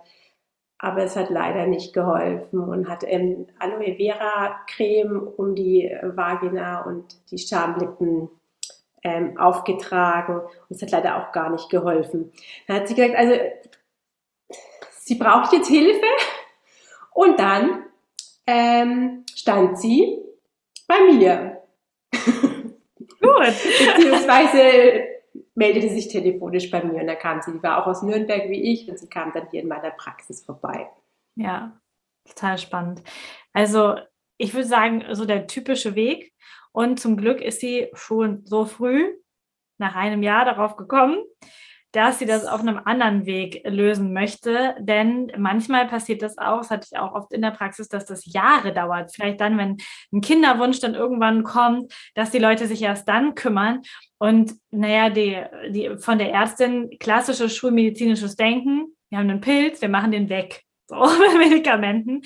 aber 0.79 1.03
es 1.03 1.15
hat 1.15 1.29
leider 1.29 1.67
nicht 1.67 1.93
geholfen 1.93 2.59
und 2.59 2.89
hat 2.89 3.03
ähm, 3.05 3.45
Aloe 3.59 3.95
Vera 3.95 4.59
Creme 4.67 5.27
um 5.38 5.53
die 5.53 5.95
Vagina 6.01 6.81
und 6.81 7.17
die 7.29 7.38
Schamlippen 7.38 8.29
ähm, 9.03 9.38
aufgetragen 9.38 10.39
und 10.39 10.75
es 10.75 10.81
hat 10.81 10.91
leider 10.91 11.17
auch 11.17 11.31
gar 11.31 11.51
nicht 11.51 11.69
geholfen. 11.69 12.31
Dann 12.67 12.77
hat 12.77 12.88
sie 12.88 12.95
gesagt, 12.95 13.15
also 13.15 13.33
sie 15.00 15.15
braucht 15.15 15.53
jetzt 15.53 15.67
Hilfe 15.67 16.07
und 17.13 17.39
dann 17.39 17.86
ähm, 18.48 19.25
stand 19.36 19.77
sie 19.79 20.24
bei 20.88 21.01
mir. 21.03 21.59
Gut. 23.22 23.54
Beziehungsweise 23.96 25.08
meldete 25.56 25.89
sich 25.89 26.08
telefonisch 26.08 26.72
bei 26.72 26.84
mir 26.84 27.01
und 27.01 27.08
da 27.08 27.16
kam 27.16 27.42
sie. 27.42 27.51
Die 27.51 27.63
war 27.63 27.82
auch 27.82 27.88
aus 27.88 28.01
Nürnberg 28.01 28.50
wie 28.50 28.74
ich 28.74 28.89
und 28.89 28.98
sie 28.98 29.10
kam 29.10 29.32
dann 29.34 29.48
hier 29.51 29.62
in 29.62 29.68
meiner 29.68 29.92
Praxis 29.92 30.44
vorbei. 30.44 30.89
Ja, 31.36 31.80
total 32.25 32.58
spannend. 32.58 33.04
Also 33.54 33.96
ich 34.38 34.54
würde 34.54 34.68
sagen, 34.68 35.04
so 35.12 35.25
der 35.25 35.48
typische 35.48 35.96
Weg. 35.96 36.34
Und 36.72 37.00
zum 37.00 37.18
Glück 37.18 37.42
ist 37.42 37.60
sie 37.60 37.89
schon 37.94 38.46
so 38.46 38.66
früh, 38.66 39.16
nach 39.78 39.96
einem 39.96 40.24
Jahr, 40.24 40.46
darauf 40.46 40.75
gekommen, 40.75 41.18
dass 41.91 42.19
sie 42.19 42.25
das 42.25 42.46
auf 42.46 42.62
einem 42.62 42.79
anderen 42.86 43.25
Weg 43.25 43.62
lösen 43.65 44.13
möchte. 44.13 44.75
Denn 44.79 45.31
manchmal 45.38 45.88
passiert 45.88 46.22
das 46.22 46.38
auch, 46.38 46.60
das 46.60 46.69
hatte 46.69 46.88
ich 46.91 47.00
auch 47.00 47.13
oft 47.13 47.34
in 47.34 47.41
der 47.41 47.51
Praxis, 47.51 47.88
dass 47.88 48.05
das 48.05 48.31
Jahre 48.31 48.74
dauert. 48.74 49.13
Vielleicht 49.13 49.41
dann, 49.41 49.58
wenn 49.58 49.77
ein 50.12 50.22
Kinderwunsch 50.22 50.79
dann 50.79 50.93
irgendwann 50.93 51.43
kommt, 51.43 51.91
dass 52.13 52.31
die 52.31 52.39
Leute 52.39 52.67
sich 52.67 52.81
erst 52.81 53.08
dann 53.08 53.34
kümmern. 53.34 53.81
Und 54.19 54.53
naja, 54.69 55.10
die, 55.10 55.38
die 55.69 55.98
von 55.98 56.19
der 56.19 56.31
Ärztin 56.31 56.98
klassisches 57.00 57.55
schulmedizinisches 57.55 58.36
Denken, 58.36 58.96
wir 59.10 59.17
haben 59.17 59.29
einen 59.29 59.41
Pilz, 59.41 59.81
wir 59.81 59.89
machen 59.89 60.12
den 60.12 60.29
weg. 60.29 60.63
So 60.88 60.96
mit 61.19 61.38
Medikamenten. 61.50 62.22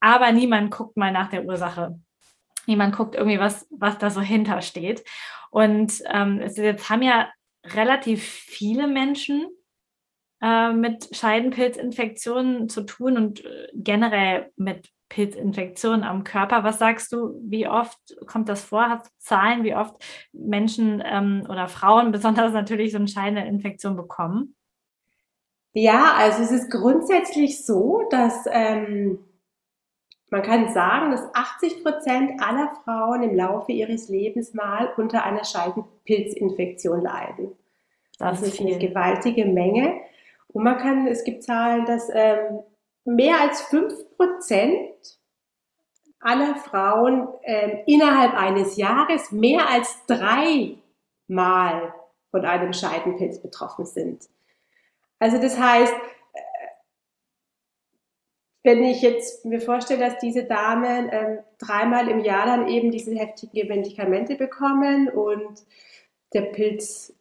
Aber 0.00 0.32
niemand 0.32 0.70
guckt 0.70 0.96
mal 0.96 1.12
nach 1.12 1.28
der 1.28 1.44
Ursache. 1.44 1.98
Niemand 2.66 2.96
guckt 2.96 3.14
irgendwie, 3.14 3.38
was, 3.38 3.66
was 3.70 3.98
da 3.98 4.10
so 4.10 4.20
hintersteht. 4.20 5.04
Und 5.50 5.92
ähm, 6.10 6.40
jetzt 6.40 6.88
haben 6.88 7.02
ja 7.02 7.28
relativ 7.64 8.22
viele 8.22 8.86
Menschen 8.86 9.46
äh, 10.40 10.72
mit 10.72 11.14
Scheidenpilzinfektionen 11.14 12.68
zu 12.68 12.82
tun 12.82 13.16
und 13.16 13.44
äh, 13.44 13.68
generell 13.74 14.50
mit 14.56 14.90
Pilzinfektionen 15.08 16.04
am 16.04 16.24
Körper. 16.24 16.64
Was 16.64 16.78
sagst 16.78 17.12
du, 17.12 17.38
wie 17.42 17.68
oft 17.68 17.98
kommt 18.26 18.48
das 18.48 18.64
vor? 18.64 18.88
Hast 18.88 19.06
du 19.06 19.10
Zahlen, 19.18 19.62
wie 19.62 19.74
oft 19.74 19.94
Menschen 20.32 21.02
ähm, 21.04 21.44
oder 21.48 21.68
Frauen 21.68 22.12
besonders 22.12 22.52
natürlich 22.52 22.92
so 22.92 22.98
eine 22.98 23.08
Scheideninfektion 23.08 23.94
bekommen? 23.94 24.56
Ja, 25.74 26.14
also 26.16 26.42
es 26.42 26.50
ist 26.50 26.70
grundsätzlich 26.70 27.64
so, 27.64 28.02
dass 28.10 28.44
ähm, 28.50 29.18
man 30.32 30.42
kann 30.42 30.72
sagen, 30.72 31.10
dass 31.10 31.28
80 31.34 31.84
Prozent 31.84 32.42
aller 32.42 32.72
Frauen 32.84 33.22
im 33.22 33.36
Laufe 33.36 33.70
ihres 33.70 34.08
Lebens 34.08 34.54
mal 34.54 34.90
unter 34.96 35.24
einer 35.24 35.44
Scheidenpilzinfektion 35.44 37.02
leiden. 37.02 37.52
Das, 38.18 38.40
das 38.40 38.48
ist 38.48 38.56
viel. 38.56 38.68
eine 38.68 38.78
gewaltige 38.78 39.44
Menge. 39.44 40.00
Und 40.48 40.64
man 40.64 40.78
kann, 40.78 41.06
es 41.06 41.24
gibt 41.24 41.42
Zahlen, 41.42 41.84
dass 41.84 42.08
ähm, 42.14 42.60
mehr 43.04 43.42
als 43.42 43.60
5 43.64 44.16
Prozent 44.16 45.18
aller 46.18 46.54
Frauen 46.54 47.28
ähm, 47.42 47.80
innerhalb 47.84 48.32
eines 48.32 48.78
Jahres 48.78 49.32
mehr 49.32 49.68
als 49.68 50.02
dreimal 50.06 51.92
von 52.30 52.46
einem 52.46 52.72
Scheidenpilz 52.72 53.42
betroffen 53.42 53.84
sind. 53.84 54.30
Also 55.18 55.36
das 55.36 55.60
heißt, 55.60 55.94
wenn 58.64 58.84
ich 58.84 59.02
jetzt 59.02 59.44
mir 59.44 59.60
vorstelle, 59.60 60.00
dass 60.00 60.18
diese 60.18 60.44
Damen 60.44 61.08
ähm, 61.10 61.38
dreimal 61.58 62.08
im 62.08 62.20
Jahr 62.20 62.46
dann 62.46 62.68
eben 62.68 62.90
diese 62.90 63.14
heftigen 63.14 63.68
Medikamente 63.68 64.36
bekommen 64.36 65.08
und 65.08 65.62
der 66.32 66.42
Pilz 66.42 67.14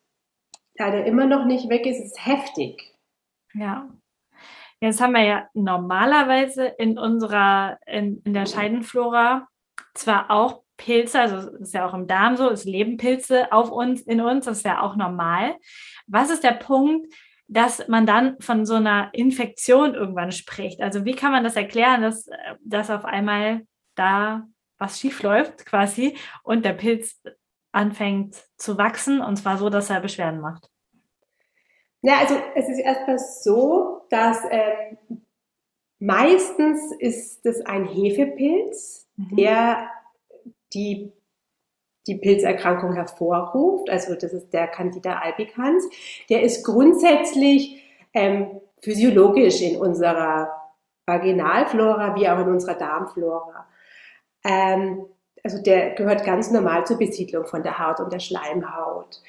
leider 0.78 1.06
immer 1.06 1.26
noch 1.26 1.46
nicht 1.46 1.70
weg 1.70 1.86
ist, 1.86 2.00
ist 2.00 2.26
heftig. 2.26 2.94
Ja. 3.54 3.90
Jetzt 4.80 5.02
haben 5.02 5.14
wir 5.14 5.24
ja 5.24 5.50
normalerweise 5.54 6.66
in 6.66 6.98
unserer, 6.98 7.80
in, 7.86 8.22
in 8.24 8.34
der 8.34 8.46
Scheidenflora 8.46 9.48
zwar 9.94 10.32
auch 10.32 10.64
Pilze, 10.78 11.20
also 11.20 11.50
ist 11.58 11.74
ja 11.74 11.88
auch 11.88 11.94
im 11.94 12.08
Darm 12.08 12.36
so, 12.36 12.50
es 12.50 12.66
leben 12.66 12.98
Pilze 12.98 13.52
auf 13.52 13.72
uns, 13.72 14.02
in 14.02 14.22
uns, 14.22 14.46
das 14.46 14.58
ist 14.58 14.66
ja 14.66 14.82
auch 14.82 14.96
normal. 14.96 15.56
Was 16.08 16.32
ist 16.32 16.44
der 16.44 16.54
Punkt, 16.54 17.14
dass 17.52 17.86
man 17.90 18.06
dann 18.06 18.40
von 18.40 18.66
so 18.66 18.76
einer 18.76 19.10
Infektion 19.12 19.94
irgendwann 19.94 20.32
spricht. 20.32 20.82
Also 20.82 21.04
wie 21.04 21.16
kann 21.16 21.34
man 21.34 21.44
das 21.44 21.58
erklären, 21.58 22.02
dass, 22.02 22.30
dass 22.64 22.90
auf 22.90 23.04
einmal 23.04 23.68
da 23.96 24.48
was 24.78 25.00
schief 25.00 25.22
läuft 25.22 25.66
quasi 25.66 26.16
und 26.44 26.64
der 26.64 26.74
Pilz 26.74 27.22
anfängt 27.74 28.42
zu 28.56 28.78
wachsen 28.78 29.20
und 29.20 29.36
zwar 29.36 29.58
so, 29.58 29.70
dass 29.70 29.90
er 29.90 30.00
Beschwerden 30.00 30.40
macht? 30.40 30.70
Ja, 32.02 32.20
also 32.20 32.36
es 32.56 32.70
ist 32.70 32.80
erstmal 32.80 33.20
so, 33.20 34.08
dass 34.10 34.40
ähm, 34.50 35.26
meistens 36.00 36.94
ist 37.00 37.46
es 37.46 37.66
ein 37.66 37.86
Hefepilz, 37.86 39.10
mhm. 39.18 39.36
der 39.36 39.92
die 40.74 41.12
die 42.08 42.16
Pilzerkrankung 42.16 42.94
hervorruft. 42.94 43.90
Also 43.90 44.16
das 44.16 44.34
ist 44.34 44.52
der 44.52 44.68
Candida 44.68 45.20
albicans. 45.20 45.88
Der 46.30 46.42
ist 46.42 46.64
grundsätzlich 46.64 47.84
ähm, 48.14 48.62
physiologisch 48.82 49.62
in 49.62 49.80
unserer 49.80 50.50
Vaginalflora 51.06 52.16
wie 52.16 52.28
auch 52.28 52.40
in 52.40 52.50
unserer 52.50 52.76
Darmflora. 52.76 53.68
Ähm, 54.44 55.06
also 55.44 55.62
der 55.62 55.92
gehört 55.92 56.24
ganz 56.24 56.52
normal 56.52 56.86
zur 56.86 56.98
Besiedlung 56.98 57.46
von 57.46 57.64
der 57.64 57.80
Haut 57.80 58.00
und 58.00 58.12
der 58.14 58.20
Schleimhaut. 58.20 59.22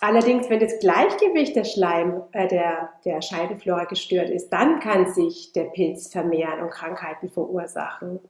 Allerdings, 0.00 0.50
wenn 0.50 0.60
das 0.60 0.78
Gleichgewicht 0.80 1.56
der 1.56 1.64
Schleim, 1.64 2.22
äh, 2.32 2.46
der, 2.48 2.90
der 3.04 3.22
Scheidenflora 3.22 3.84
gestört 3.84 4.28
ist, 4.28 4.50
dann 4.50 4.80
kann 4.80 5.12
sich 5.14 5.52
der 5.52 5.64
Pilz 5.64 6.12
vermehren 6.12 6.60
und 6.60 6.70
Krankheiten 6.70 7.30
verursachen 7.30 8.20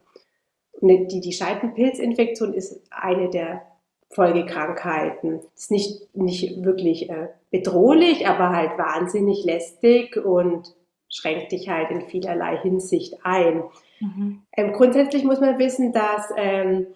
die, 0.81 1.21
die 1.21 1.33
Scheidenpilzinfektion 1.33 2.55
ist 2.55 2.81
eine 2.91 3.31
der 3.31 3.63
Folgekrankheiten. 4.11 5.41
Ist 5.57 5.71
nicht, 5.71 6.15
nicht 6.15 6.65
wirklich 6.65 7.11
äh, 7.11 7.29
bedrohlich, 7.51 8.27
aber 8.27 8.51
halt 8.51 8.79
wahnsinnig 8.79 9.45
lästig 9.45 10.17
und 10.17 10.75
schränkt 11.09 11.53
dich 11.53 11.69
halt 11.69 11.91
in 11.91 12.03
vielerlei 12.03 12.59
Hinsicht 12.59 13.15
ein. 13.25 13.65
Mhm. 14.01 14.43
Ähm, 14.57 14.73
grundsätzlich 14.73 15.25
muss 15.25 15.41
man 15.41 15.59
wissen, 15.59 15.93
dass 15.93 16.29
ähm, 16.37 16.87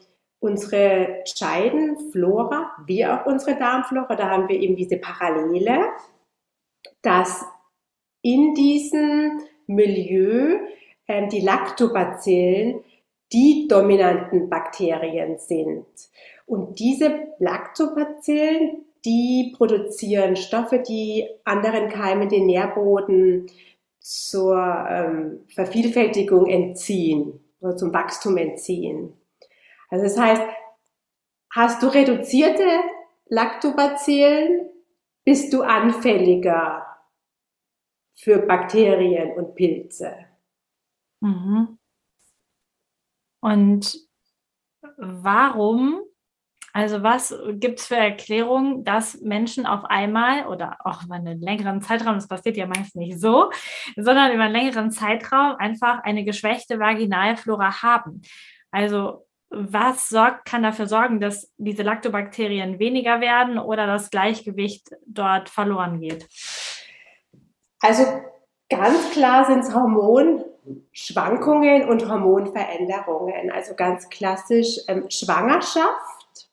unsere 0.40 1.25
Scheidenflora, 1.25 2.70
wie 2.87 3.06
auch 3.06 3.26
unsere 3.26 3.56
Darmflora, 3.56 4.14
da 4.14 4.30
haben 4.30 4.49
wir 4.49 4.58
eben 4.61 4.76
diese 4.76 4.99
Parallele, 4.99 5.80
dass 7.02 7.44
in 8.23 8.54
diesem 8.54 9.40
Milieu 9.66 10.58
ähm, 11.06 11.28
die 11.28 11.40
Lactobacillen 11.40 12.80
die 13.32 13.68
dominanten 13.68 14.49
Bakterien 14.49 15.38
sind. 15.38 15.87
Und 16.47 16.78
diese 16.78 17.28
Lactobacillen, 17.38 18.85
die 19.04 19.54
produzieren 19.56 20.37
Stoffe, 20.37 20.80
die 20.80 21.28
anderen 21.44 21.88
Keimen 21.88 22.28
den 22.28 22.47
Nährboden 22.47 23.47
zur 24.00 24.56
ähm, 24.88 25.44
Vervielfältigung 25.54 26.47
entziehen 26.47 27.40
oder 27.61 27.76
zum 27.76 27.92
Wachstum 27.92 28.37
entziehen. 28.37 29.12
Also 29.90 30.04
das 30.04 30.18
heißt, 30.18 30.42
hast 31.50 31.82
du 31.82 31.88
reduzierte 31.88 32.66
Lactobacillen, 33.26 34.70
bist 35.25 35.52
du 35.52 35.62
anfälliger 35.62 36.87
für 38.14 38.38
Bakterien 38.38 39.32
und 39.37 39.54
Pilze. 39.54 40.16
Mhm. 41.20 41.77
Und 43.40 43.97
warum 44.97 46.00
also 46.78 47.02
was 47.02 47.35
gibt 47.54 47.80
es 47.80 47.87
für 47.87 47.97
Erklärungen, 47.97 48.85
dass 48.85 49.21
Menschen 49.21 49.66
auf 49.66 49.85
einmal 49.87 50.47
oder 50.47 50.76
auch 50.85 51.02
über 51.02 51.16
einen 51.16 51.40
längeren 51.40 51.80
Zeitraum, 51.83 52.14
das 52.14 52.28
passiert 52.28 52.57
ja 52.57 52.66
meist 52.66 52.95
nicht 52.95 53.21
so, 53.21 53.50
sondern 53.97 54.33
über 54.33 54.45
einen 54.45 54.52
längeren 54.54 54.90
Zeitraum 54.90 55.57
einfach 55.57 56.04
eine 56.04 56.25
geschwächte 56.25 56.78
Vaginalflora 56.78 57.83
haben? 57.83 58.23
Also 58.71 59.26
was 59.50 60.09
sorgt, 60.09 60.45
kann 60.45 60.62
dafür 60.62 60.87
sorgen, 60.87 61.21
dass 61.21 61.52
diese 61.57 61.83
Lactobakterien 61.83 62.78
weniger 62.78 63.21
werden 63.21 63.59
oder 63.59 63.87
das 63.87 64.11
Gleichgewicht 64.11 64.90
dort 65.07 65.49
verloren 65.49 66.00
geht? 66.00 66.28
Also 67.80 68.04
ganz 68.68 69.11
klar 69.11 69.47
sind 69.47 69.61
es 69.61 69.75
Hormonschwankungen 70.68 71.88
und 71.88 72.08
Hormonveränderungen. 72.08 73.50
Also 73.50 73.75
ganz 73.75 74.08
klassisch 74.08 74.78
ähm, 74.88 75.06
Schwangerschaft 75.10 76.48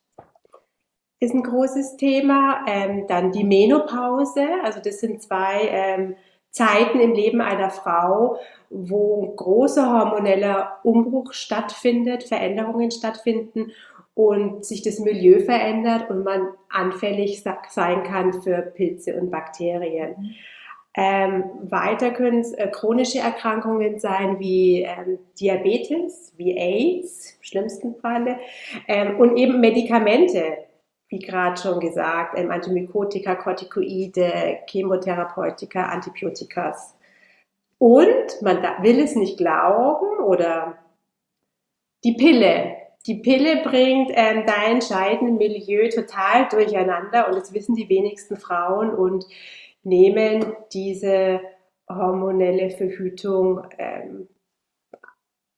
ist 1.19 1.34
ein 1.34 1.43
großes 1.43 1.98
Thema. 1.98 2.65
Ähm, 2.67 3.07
dann 3.07 3.31
die 3.31 3.43
Menopause, 3.43 4.45
also 4.63 4.79
das 4.84 5.00
sind 5.00 5.22
zwei 5.22 5.67
ähm, 5.69 6.15
Zeiten 6.51 7.00
im 7.00 7.13
Leben 7.13 7.41
einer 7.41 7.69
Frau, 7.69 8.38
wo 8.69 9.34
großer 9.36 9.91
hormoneller 9.91 10.79
Umbruch 10.84 11.34
stattfindet, 11.34 12.24
Veränderungen 12.24 12.91
stattfinden 12.91 13.72
und 14.13 14.63
sich 14.63 14.81
das 14.81 15.00
Milieu 15.00 15.41
verändert 15.41 16.10
und 16.10 16.24
man 16.24 16.48
anfällig 16.69 17.43
sein 17.43 18.03
kann 18.03 18.41
für 18.41 18.62
Pilze 18.62 19.15
und 19.19 19.29
Bakterien. 19.29 20.36
Ähm, 20.97 21.43
weiter 21.61 22.11
können 22.11 22.39
es 22.39 22.53
äh, 22.53 22.67
chronische 22.67 23.19
Erkrankungen 23.19 23.99
sein 23.99 24.39
wie 24.39 24.83
ähm, 24.83 25.19
Diabetes, 25.39 26.33
wie 26.37 26.57
AIDS, 26.57 27.33
im 27.37 27.43
schlimmsten 27.43 27.95
Falle, 27.95 28.39
ähm, 28.87 29.19
und 29.19 29.35
eben 29.35 29.59
Medikamente, 29.59 30.57
wie 31.09 31.19
gerade 31.19 31.59
schon 31.59 31.81
gesagt, 31.81 32.39
ähm, 32.39 32.49
Antimykotika, 32.49 33.35
Corticoide, 33.35 34.59
Chemotherapeutika, 34.67 35.87
Antibiotikas. 35.87 36.95
Und 37.77 38.41
man 38.41 38.63
will 38.81 39.01
es 39.01 39.15
nicht 39.15 39.37
glauben 39.37 40.23
oder 40.23 40.77
die 42.05 42.13
Pille. 42.13 42.77
Die 43.05 43.15
Pille 43.15 43.57
bringt 43.63 44.11
ähm, 44.15 44.45
dein 44.47 44.81
Scheidenmilieu 44.81 45.89
total 45.89 46.47
durcheinander 46.47 47.27
und 47.27 47.35
das 47.35 47.53
wissen 47.53 47.75
die 47.75 47.89
wenigsten 47.89 48.37
Frauen 48.37 48.91
und 48.91 49.25
nehmen 49.86 50.54
diese 50.74 51.39
hormonelle 51.88 52.72
Verhütung 52.72 53.62
ähm, 53.77 54.27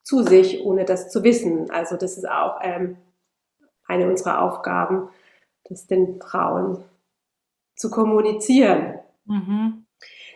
zu 0.04 0.24
sich, 0.24 0.64
ohne 0.64 0.86
das 0.86 1.10
zu 1.10 1.24
wissen. 1.24 1.72
Also 1.72 1.98
das 1.98 2.18
ist 2.18 2.30
auch 2.30 2.60
ähm, 2.62 2.98
eine 3.88 4.08
unserer 4.08 4.42
Aufgaben, 4.42 5.10
das 5.66 5.88
den 5.88 6.22
Frauen 6.22 6.84
zu 7.76 7.90
kommunizieren. 7.90 9.00
Mhm. 9.26 9.86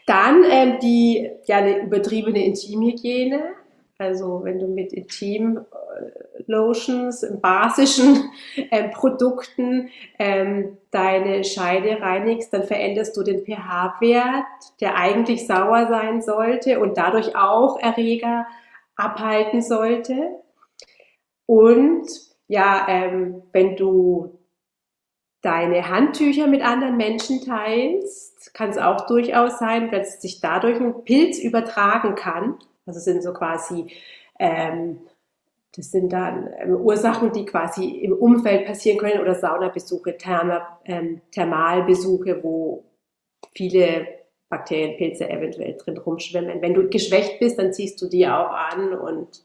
Dann 0.06 0.44
ähm, 0.50 0.80
die 0.82 1.30
ja 1.46 1.58
eine 1.58 1.82
übertriebene 1.84 2.44
Intimhygiene. 2.46 3.54
Also 3.98 4.44
wenn 4.44 4.60
du 4.60 4.68
mit 4.68 4.94
Intim-Lotions, 4.94 5.68
äh, 5.68 6.31
basischen 7.42 8.30
ähm, 8.72 8.92
Produkten 8.92 9.90
ähm, 10.20 10.78
deine 10.92 11.44
Scheide 11.44 12.02
reinigst, 12.02 12.54
dann 12.54 12.64
veränderst 12.64 13.16
du 13.16 13.24
den 13.24 13.46
pH-Wert, 13.46 14.46
der 14.80 14.96
eigentlich 14.96 15.48
sauer 15.48 15.88
sein 15.88 16.22
sollte 16.22 16.80
und 16.80 16.98
dadurch 16.98 17.36
auch 17.36 17.80
Erreger 17.80 18.46
abhalten 18.96 19.62
sollte. 19.62 20.16
Und 21.46 22.08
ja, 22.48 22.86
ähm, 22.90 23.44
wenn 23.52 23.76
du 23.76 24.38
deine 25.42 25.90
Handtücher 25.90 26.48
mit 26.48 26.62
anderen 26.62 26.98
Menschen 26.98 27.42
teilst, 27.44 28.54
kann 28.54 28.70
es 28.70 28.78
auch 28.78 29.08
durchaus 29.08 29.58
sein, 29.58 29.90
dass 29.92 30.22
sich 30.22 30.40
dadurch 30.40 30.80
ein 30.80 31.04
Pilz 31.04 31.40
übertragen 31.40 32.16
kann. 32.16 32.60
Also 32.86 33.00
sind 33.00 33.24
so 33.24 33.34
quasi, 33.34 33.88
ähm, 34.40 35.00
das 35.76 35.92
sind 35.92 36.12
dann 36.12 36.50
ähm, 36.60 36.76
Ursachen, 36.76 37.32
die 37.32 37.46
quasi 37.46 37.86
im 37.86 38.14
Umfeld 38.14 38.66
passieren 38.66 38.98
können 38.98 39.22
oder 39.22 39.36
Saunabesuche, 39.36 40.18
Therma, 40.18 40.80
ähm, 40.86 41.22
Thermalbesuche, 41.32 42.44
wo 42.44 42.84
viele 43.54 44.08
Bakterienpilze 44.50 45.30
eventuell 45.30 45.78
drin 45.78 45.98
rumschwimmen. 45.98 46.62
Wenn 46.62 46.74
du 46.74 46.90
geschwächt 46.90 47.40
bist, 47.40 47.58
dann 47.58 47.74
ziehst 47.74 48.02
du 48.02 48.10
die 48.10 48.28
auch 48.28 48.52
an 48.52 48.94
und 48.94 49.44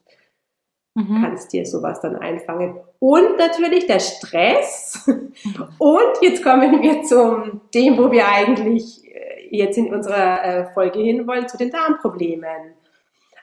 mhm. 0.94 1.22
kannst 1.22 1.52
dir 1.52 1.64
sowas 1.64 2.00
dann 2.00 2.16
einfangen. 2.16 2.80
Und 2.98 3.38
natürlich 3.38 3.86
der 3.86 4.00
Stress. 4.00 5.08
Und 5.78 6.22
jetzt 6.22 6.42
kommen 6.42 6.82
wir 6.82 7.02
zum 7.02 7.60
dem, 7.74 7.98
wo 7.98 8.10
wir 8.10 8.26
eigentlich 8.26 9.04
äh, 9.04 9.48
jetzt 9.50 9.76
in 9.76 9.92
unserer 9.94 10.42
äh, 10.42 10.72
Folge 10.72 10.98
hinwollen, 10.98 11.46
zu 11.46 11.58
den 11.58 11.70
Darmproblemen. 11.70 12.74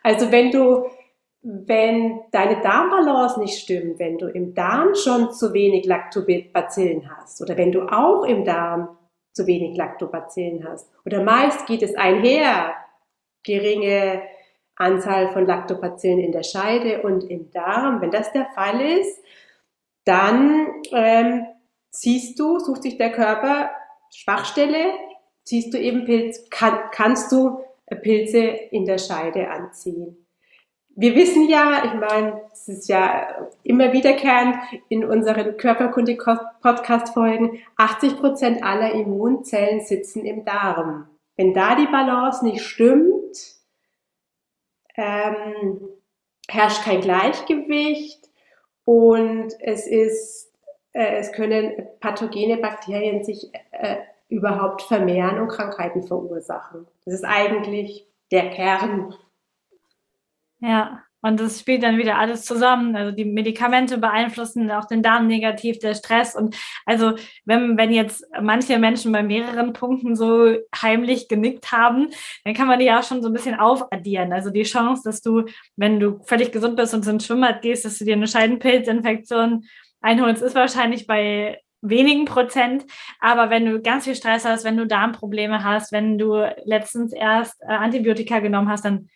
Also 0.02 0.32
wenn 0.32 0.52
du, 0.52 0.86
wenn 1.43 2.21
deine 2.32 2.62
Darmbalance 2.62 3.39
nicht 3.39 3.60
stimmt, 3.60 3.99
wenn 3.99 4.17
du 4.17 4.27
im 4.27 4.53
Darm 4.53 4.95
schon 4.95 5.34
zu 5.34 5.53
wenig 5.53 5.86
Lactobacillen 5.86 7.10
hast 7.15 7.41
oder 7.41 7.58
wenn 7.58 7.71
du 7.71 7.82
auch 7.82 8.23
im 8.23 8.45
Darm 8.45 8.97
zu 9.34 9.45
wenig 9.45 9.75
Lactobacillen 9.75 10.65
hast 10.65 10.89
oder 11.06 11.21
meist 11.21 11.65
geht 11.65 11.84
es 11.84 11.95
einher, 11.95 12.73
geringe 13.43 14.21
Anzahl 14.77 15.29
von 15.34 15.45
Lactobacillen 15.45 16.19
in 16.19 16.32
der 16.32 16.43
Scheide 16.43 17.01
und 17.01 17.29
im 17.29 17.51
Darm. 17.51 17.99
Wenn 17.99 18.12
das 18.12 18.32
der 18.32 18.47
Fall 18.56 18.79
ist, 18.79 19.21
dann 20.06 20.67
ähm, 20.93 21.45
siehst 21.89 22.39
du, 22.39 22.60
sucht 22.60 22.84
sich 22.84 22.97
der 22.97 23.12
Körper 23.12 23.69
Schwachstelle, 24.15 24.93
siehst 25.43 25.73
du 25.73 25.77
eben 25.77 26.06
Pilz, 26.06 26.49
kann, 26.49 26.79
kannst 26.91 27.32
du 27.34 27.60
Pilze 28.01 28.39
in 28.39 28.86
der 28.86 28.97
Scheide 28.97 29.49
anziehen. 29.49 30.23
Wir 30.95 31.15
wissen 31.15 31.49
ja, 31.49 31.86
ich 31.86 31.95
meine, 31.95 32.39
es 32.51 32.67
ist 32.67 32.88
ja 32.88 33.49
immer 33.63 33.93
wiederkehrend 33.93 34.58
in 34.89 35.03
unseren 35.03 35.58
Körperkunde-Podcast-Folgen, 35.58 37.58
80 37.77 38.17
Prozent 38.17 38.63
aller 38.63 38.91
Immunzellen 38.93 39.82
sitzen 39.82 40.23
im 40.25 40.45
Darm. 40.45 41.08
Wenn 41.36 41.56
da 41.56 41.73
die 41.75 41.88
Balance 41.88 42.45
nicht 42.45 42.63
stimmt, 42.63 43.58
ähm, 44.95 45.82
herrscht 46.47 46.84
kein 46.84 47.01
Gleichgewicht 47.01 48.29
und 48.86 49.47
es 49.60 49.88
ist, 49.88 50.53
äh, 50.91 51.17
es 51.17 51.32
können 51.32 51.88
pathogene 51.99 52.58
Bakterien 52.58 53.23
sich 53.23 53.51
äh, 53.71 53.97
überhaupt 54.29 54.84
vermehren 54.84 55.39
und 55.39 55.47
Krankheiten 55.47 56.03
verursachen. 56.03 56.86
Das 57.06 57.15
ist 57.15 57.25
eigentlich 57.25 58.06
der 58.32 58.51
Kern. 58.51 59.15
Ja, 60.63 61.04
und 61.21 61.41
das 61.41 61.60
spielt 61.60 61.84
dann 61.84 61.97
wieder 61.97 62.17
alles 62.17 62.45
zusammen. 62.45 62.95
Also 62.95 63.12
die 63.12 63.26
Medikamente 63.26 63.97
beeinflussen 63.97 64.71
auch 64.71 64.86
den 64.86 65.04
Darm 65.04 65.28
negativ, 65.28 65.80
der 65.80 65.93
Stress. 65.93 66.36
Und 66.36 66.56
also 66.86 67.15
wenn, 67.43 67.78
wenn 67.78 67.91
jetzt 67.91 68.26
manche 68.41 68.80
Menschen 68.80 69.12
bei 69.12 69.23
mehreren 69.23 69.73
Punkten 69.73 70.15
so 70.15 70.56
heimlich 70.82 71.28
genickt 71.28 71.73
haben, 71.73 72.08
dann 72.45 72.54
kann 72.54 72.67
man 72.67 72.80
die 72.80 72.91
auch 72.91 73.04
schon 73.04 73.21
so 73.21 73.28
ein 73.28 73.34
bisschen 73.34 73.60
aufaddieren. 73.60 74.32
Also 74.32 74.52
die 74.52 74.63
Chance, 74.63 75.02
dass 75.04 75.21
du, 75.21 75.43
wenn 75.76 75.99
du 75.99 76.21
völlig 76.23 76.54
gesund 76.54 76.78
bist 76.78 76.93
und 76.93 77.06
ins 77.08 77.26
Schwimmbad 77.26 77.62
gehst, 77.62 77.84
dass 77.84 77.99
du 77.99 78.06
dir 78.06 78.15
eine 78.15 78.28
Scheidenpilzinfektion 78.28 79.65
einholst, 79.99 80.41
ist 80.41 80.56
wahrscheinlich 80.56 81.08
bei 81.08 81.60
wenigen 81.82 82.23
Prozent. 82.23 82.86
Aber 83.19 83.49
wenn 83.49 83.65
du 83.65 83.82
ganz 83.82 84.06
viel 84.06 84.15
Stress 84.15 84.45
hast, 84.45 84.63
wenn 84.63 84.78
du 84.78 84.88
Darmprobleme 84.88 85.63
hast, 85.63 85.91
wenn 85.91 86.17
du 86.17 86.54
letztens 86.63 87.12
erst 87.12 87.62
äh, 87.62 87.73
Antibiotika 87.73 88.39
genommen 88.39 88.69
hast, 88.69 88.86
dann 88.86 89.10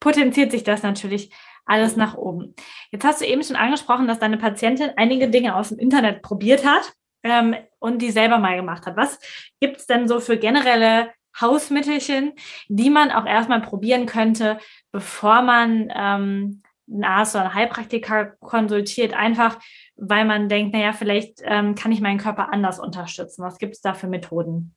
potenziert 0.00 0.50
sich 0.50 0.64
das 0.64 0.82
natürlich 0.82 1.30
alles 1.66 1.96
nach 1.96 2.16
oben. 2.16 2.54
Jetzt 2.90 3.04
hast 3.04 3.20
du 3.20 3.26
eben 3.26 3.42
schon 3.42 3.56
angesprochen, 3.56 4.06
dass 4.06 4.18
deine 4.18 4.36
Patientin 4.36 4.90
einige 4.96 5.28
Dinge 5.28 5.56
aus 5.56 5.70
dem 5.70 5.78
Internet 5.78 6.22
probiert 6.22 6.66
hat 6.66 6.92
ähm, 7.22 7.56
und 7.78 8.02
die 8.02 8.10
selber 8.10 8.38
mal 8.38 8.56
gemacht 8.56 8.86
hat. 8.86 8.96
Was 8.96 9.18
gibt 9.60 9.78
es 9.78 9.86
denn 9.86 10.06
so 10.08 10.20
für 10.20 10.36
generelle 10.36 11.10
Hausmittelchen, 11.40 12.32
die 12.68 12.90
man 12.90 13.10
auch 13.10 13.26
erstmal 13.26 13.60
probieren 13.60 14.06
könnte, 14.06 14.58
bevor 14.92 15.42
man 15.42 15.90
ähm, 15.94 16.62
einen 16.88 17.04
Arzt 17.04 17.34
oder 17.34 17.46
einen 17.46 17.54
Heilpraktiker 17.54 18.36
konsultiert, 18.40 19.14
einfach 19.14 19.58
weil 19.96 20.24
man 20.24 20.48
denkt, 20.48 20.74
naja, 20.74 20.92
vielleicht 20.92 21.40
ähm, 21.44 21.74
kann 21.74 21.92
ich 21.92 22.00
meinen 22.00 22.18
Körper 22.18 22.52
anders 22.52 22.78
unterstützen. 22.78 23.42
Was 23.42 23.58
gibt 23.58 23.74
es 23.74 23.80
da 23.80 23.94
für 23.94 24.06
Methoden? 24.06 24.74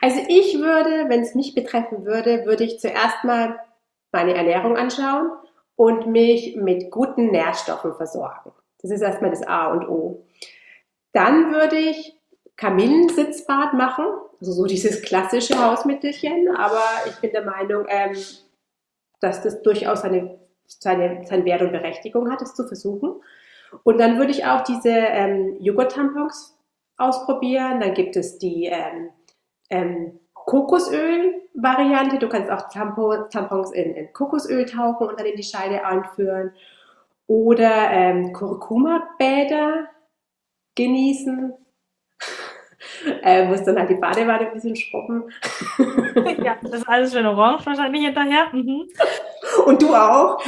Also 0.00 0.20
ich 0.28 0.58
würde, 0.58 1.08
wenn 1.08 1.20
es 1.20 1.34
mich 1.34 1.54
betreffen 1.54 2.04
würde, 2.04 2.46
würde 2.46 2.64
ich 2.64 2.78
zuerst 2.78 3.22
mal 3.24 3.58
meine 4.12 4.34
Ernährung 4.34 4.76
anschauen 4.76 5.30
und 5.76 6.06
mich 6.06 6.56
mit 6.56 6.90
guten 6.90 7.30
Nährstoffen 7.30 7.94
versorgen. 7.94 8.52
Das 8.82 8.90
ist 8.90 9.00
erstmal 9.00 9.30
das 9.30 9.46
A 9.46 9.68
und 9.72 9.88
O. 9.88 10.26
Dann 11.12 11.52
würde 11.52 11.76
ich 11.76 12.18
Kamillensitzbad 12.56 13.74
machen, 13.74 14.04
also 14.40 14.52
so 14.52 14.66
dieses 14.66 15.02
klassische 15.02 15.64
Hausmittelchen, 15.64 16.54
aber 16.54 16.82
ich 17.06 17.16
bin 17.16 17.32
der 17.32 17.44
Meinung, 17.44 17.86
ähm, 17.88 18.16
dass 19.20 19.42
das 19.42 19.62
durchaus 19.62 20.02
seine, 20.02 20.38
seine, 20.66 21.24
seine 21.24 21.44
Wert 21.44 21.62
und 21.62 21.72
Berechtigung 21.72 22.30
hat, 22.30 22.42
es 22.42 22.54
zu 22.54 22.66
versuchen. 22.66 23.22
Und 23.82 23.98
dann 23.98 24.18
würde 24.18 24.32
ich 24.32 24.44
auch 24.44 24.62
diese 24.62 24.90
ähm, 24.90 25.56
Joghurt-Tampons 25.60 26.58
ausprobieren. 26.96 27.80
Dann 27.80 27.94
gibt 27.94 28.16
es 28.16 28.38
die 28.38 28.66
ähm, 28.66 29.10
ähm, 29.70 30.19
Kokosöl-Variante. 30.50 32.18
Du 32.18 32.28
kannst 32.28 32.50
auch 32.50 32.68
Tampons 32.68 33.70
in, 33.70 33.94
in, 33.94 34.12
Kokosöl 34.12 34.66
tauchen 34.66 35.06
und 35.06 35.20
dann 35.20 35.26
in 35.26 35.36
die 35.36 35.44
Scheide 35.44 35.84
einführen. 35.84 36.52
Oder 37.28 37.90
ähm, 37.92 38.32
Kurkuma-Bäder 38.32 39.86
genießen. 40.74 41.52
äh, 43.22 43.46
muss 43.46 43.62
dann 43.62 43.78
halt 43.78 43.90
die 43.90 43.94
Badewanne 43.94 44.48
ein 44.48 44.52
bisschen 44.54 44.74
schrubben. 44.74 45.30
ja, 46.42 46.56
das 46.60 46.72
ist 46.72 46.88
alles 46.88 47.12
schön 47.12 47.26
orange 47.26 47.66
wahrscheinlich 47.66 48.06
hinterher. 48.06 48.48
Mhm. 48.52 48.88
Und 49.66 49.80
du 49.80 49.94
auch. 49.94 50.42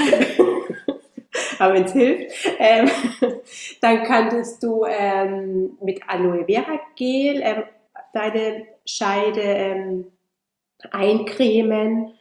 Aber 1.60 1.74
wenn 1.74 1.84
es 1.84 1.92
hilft, 1.92 2.50
ähm, 2.58 2.90
dann 3.80 4.02
könntest 4.02 4.60
du 4.64 4.84
ähm, 4.84 5.78
mit 5.80 6.00
Aloe 6.08 6.44
Vera 6.44 6.80
Gel 6.96 7.40
ähm, 7.40 7.62
deine 8.12 8.66
Scheide 8.86 9.40
ähm, 9.40 10.12
eincremen. 10.90 12.12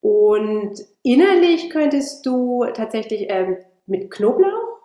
Und 0.00 0.80
innerlich 1.02 1.70
könntest 1.70 2.24
du 2.26 2.64
tatsächlich 2.74 3.26
ähm, 3.28 3.58
mit 3.86 4.10
Knoblauch, 4.10 4.78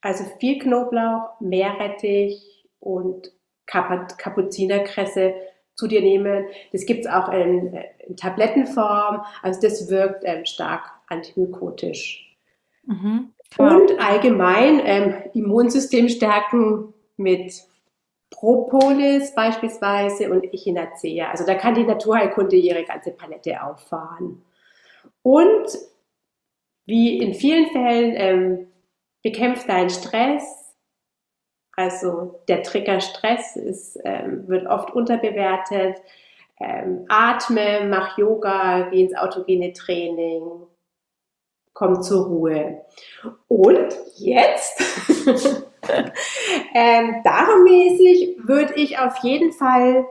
also 0.00 0.24
viel 0.38 0.58
Knoblauch, 0.58 1.40
Meerrettich 1.40 2.66
und 2.80 3.32
Kapuzinerkresse 3.66 5.34
zu 5.74 5.86
dir 5.86 6.00
nehmen. 6.00 6.46
Das 6.72 6.86
gibt 6.86 7.06
es 7.06 7.10
auch 7.10 7.30
in, 7.30 7.74
in, 8.06 8.16
Tablettenform. 8.16 9.24
Also 9.42 9.60
das 9.60 9.90
wirkt 9.90 10.22
ähm, 10.24 10.44
stark 10.44 10.90
antimykotisch. 11.08 12.36
Mhm. 12.86 13.30
Und 13.56 13.98
allgemein 13.98 14.80
ähm, 14.84 15.14
Immunsystem 15.32 16.08
stärken 16.08 16.92
mit 17.16 17.64
Propolis 18.30 19.34
beispielsweise 19.34 20.30
und 20.30 20.44
Echinacea. 20.52 21.30
Also 21.30 21.44
da 21.46 21.54
kann 21.54 21.74
die 21.74 21.84
Naturheilkunde 21.84 22.56
ihre 22.56 22.84
ganze 22.84 23.12
Palette 23.12 23.62
auffahren. 23.62 24.42
Und 25.22 25.66
wie 26.86 27.18
in 27.18 27.34
vielen 27.34 27.70
Fällen 27.70 28.14
ähm, 28.16 28.66
bekämpft 29.22 29.68
deinen 29.68 29.90
Stress. 29.90 30.74
Also 31.76 32.40
der 32.46 32.62
Trigger 32.62 33.00
Stress 33.00 33.56
ist, 33.56 33.98
ähm, 34.04 34.46
wird 34.46 34.66
oft 34.66 34.92
unterbewertet. 34.92 36.00
Ähm, 36.60 37.06
atme, 37.08 37.86
mach 37.88 38.16
Yoga, 38.16 38.88
geh 38.90 39.02
ins 39.02 39.16
autogene 39.16 39.72
Training, 39.72 40.42
komm 41.72 42.00
zur 42.00 42.26
Ruhe. 42.26 42.84
Und 43.48 43.92
jetzt 44.16 44.80
ähm, 46.74 47.16
darmmäßig 47.24 48.36
würde 48.38 48.74
ich 48.74 48.98
auf 48.98 49.16
jeden 49.22 49.52
Fall, 49.52 50.06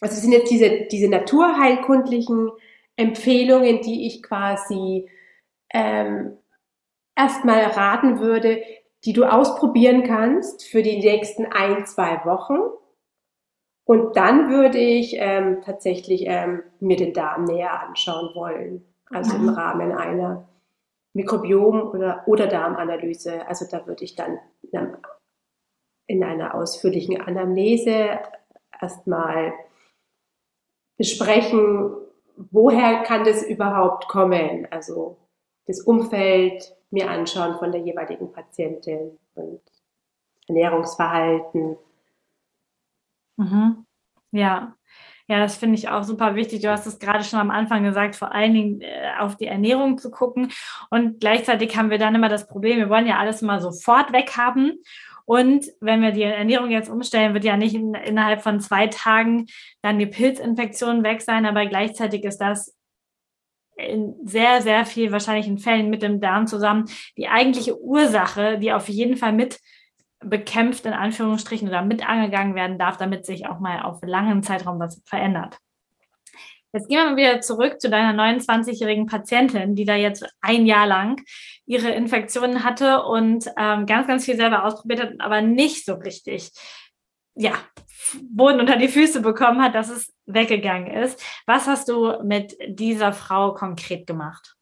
also 0.00 0.14
es 0.14 0.22
sind 0.22 0.32
jetzt 0.32 0.50
diese, 0.50 0.86
diese 0.90 1.08
naturheilkundlichen 1.08 2.50
Empfehlungen, 2.96 3.80
die 3.80 4.06
ich 4.06 4.22
quasi 4.22 5.08
ähm, 5.72 6.36
erstmal 7.16 7.64
raten 7.64 8.20
würde, 8.20 8.62
die 9.04 9.12
du 9.12 9.24
ausprobieren 9.24 10.02
kannst 10.04 10.64
für 10.64 10.82
die 10.82 10.98
nächsten 10.98 11.46
ein, 11.46 11.86
zwei 11.86 12.24
Wochen. 12.24 12.58
Und 13.84 14.16
dann 14.16 14.50
würde 14.50 14.78
ich 14.78 15.16
ähm, 15.16 15.62
tatsächlich 15.62 16.24
ähm, 16.26 16.62
mir 16.80 16.96
den 16.96 17.12
Darm 17.12 17.44
näher 17.44 17.80
anschauen 17.82 18.34
wollen. 18.34 18.84
Also 19.10 19.34
im 19.36 19.46
mhm. 19.46 19.48
Rahmen 19.50 19.92
einer 19.92 20.48
Mikrobiom- 21.14 21.90
oder, 21.90 22.22
oder 22.26 22.46
Darmanalyse. 22.46 23.46
Also 23.48 23.66
da 23.68 23.86
würde 23.86 24.04
ich 24.04 24.14
dann 24.14 24.38
in 26.06 26.24
einer 26.24 26.54
ausführlichen 26.54 27.20
Anamnese 27.20 28.20
erstmal 28.80 29.52
besprechen, 30.96 31.96
woher 32.36 33.02
kann 33.02 33.24
das 33.24 33.42
überhaupt 33.42 34.08
kommen? 34.08 34.66
Also 34.70 35.16
das 35.66 35.80
Umfeld 35.80 36.76
mir 36.90 37.08
anschauen 37.08 37.58
von 37.58 37.72
der 37.72 37.80
jeweiligen 37.80 38.32
Patientin 38.32 39.18
und 39.34 39.60
Ernährungsverhalten. 40.48 41.76
Mhm. 43.36 43.86
Ja, 44.32 44.76
ja, 45.30 45.38
das 45.38 45.54
finde 45.54 45.76
ich 45.76 45.88
auch 45.88 46.02
super 46.02 46.34
wichtig. 46.34 46.62
Du 46.62 46.72
hast 46.72 46.86
es 46.86 46.98
gerade 46.98 47.22
schon 47.22 47.38
am 47.38 47.52
Anfang 47.52 47.84
gesagt, 47.84 48.16
vor 48.16 48.34
allen 48.34 48.52
Dingen 48.52 48.80
äh, 48.80 49.12
auf 49.20 49.36
die 49.36 49.46
Ernährung 49.46 49.96
zu 49.96 50.10
gucken. 50.10 50.50
Und 50.90 51.20
gleichzeitig 51.20 51.76
haben 51.76 51.88
wir 51.88 51.98
dann 51.98 52.16
immer 52.16 52.28
das 52.28 52.48
Problem, 52.48 52.78
wir 52.78 52.88
wollen 52.88 53.06
ja 53.06 53.18
alles 53.18 53.40
immer 53.40 53.60
sofort 53.60 54.12
weghaben. 54.12 54.82
Und 55.26 55.66
wenn 55.80 56.02
wir 56.02 56.10
die 56.10 56.24
Ernährung 56.24 56.72
jetzt 56.72 56.90
umstellen, 56.90 57.32
wird 57.32 57.44
ja 57.44 57.56
nicht 57.56 57.76
in, 57.76 57.94
innerhalb 57.94 58.42
von 58.42 58.58
zwei 58.58 58.88
Tagen 58.88 59.46
dann 59.82 60.00
die 60.00 60.06
Pilzinfektion 60.06 61.04
weg 61.04 61.22
sein, 61.22 61.46
aber 61.46 61.64
gleichzeitig 61.66 62.24
ist 62.24 62.38
das 62.38 62.76
in 63.76 64.16
sehr, 64.24 64.62
sehr 64.62 64.84
viel 64.84 65.12
wahrscheinlich 65.12 65.46
in 65.46 65.58
Fällen 65.58 65.90
mit 65.90 66.02
dem 66.02 66.20
Darm 66.20 66.48
zusammen 66.48 66.86
die 67.16 67.28
eigentliche 67.28 67.80
Ursache, 67.80 68.58
die 68.58 68.72
auf 68.72 68.88
jeden 68.88 69.16
Fall 69.16 69.32
mit 69.32 69.60
bekämpft, 70.22 70.86
in 70.86 70.92
Anführungsstrichen, 70.92 71.68
oder 71.68 71.82
mit 71.82 72.08
angegangen 72.08 72.54
werden 72.54 72.78
darf, 72.78 72.96
damit 72.96 73.26
sich 73.26 73.46
auch 73.46 73.60
mal 73.60 73.82
auf 73.82 74.00
langen 74.02 74.42
Zeitraum 74.42 74.78
was 74.78 75.02
verändert. 75.04 75.58
Jetzt 76.72 76.88
gehen 76.88 76.98
wir 76.98 77.10
mal 77.10 77.16
wieder 77.16 77.40
zurück 77.40 77.80
zu 77.80 77.90
deiner 77.90 78.16
29-jährigen 78.22 79.06
Patientin, 79.06 79.74
die 79.74 79.84
da 79.84 79.96
jetzt 79.96 80.24
ein 80.40 80.66
Jahr 80.66 80.86
lang 80.86 81.20
ihre 81.66 81.90
Infektionen 81.90 82.62
hatte 82.62 83.02
und 83.02 83.46
ähm, 83.56 83.86
ganz, 83.86 84.06
ganz 84.06 84.24
viel 84.24 84.36
selber 84.36 84.64
ausprobiert 84.64 85.02
hat, 85.02 85.12
aber 85.18 85.42
nicht 85.42 85.84
so 85.84 85.94
richtig, 85.94 86.52
ja, 87.34 87.54
Boden 88.22 88.60
unter 88.60 88.76
die 88.76 88.88
Füße 88.88 89.20
bekommen 89.20 89.62
hat, 89.62 89.74
dass 89.74 89.88
es 89.88 90.12
weggegangen 90.26 90.92
ist. 90.92 91.22
Was 91.46 91.66
hast 91.66 91.88
du 91.88 92.22
mit 92.22 92.56
dieser 92.68 93.12
Frau 93.12 93.52
konkret 93.54 94.06
gemacht? 94.06 94.56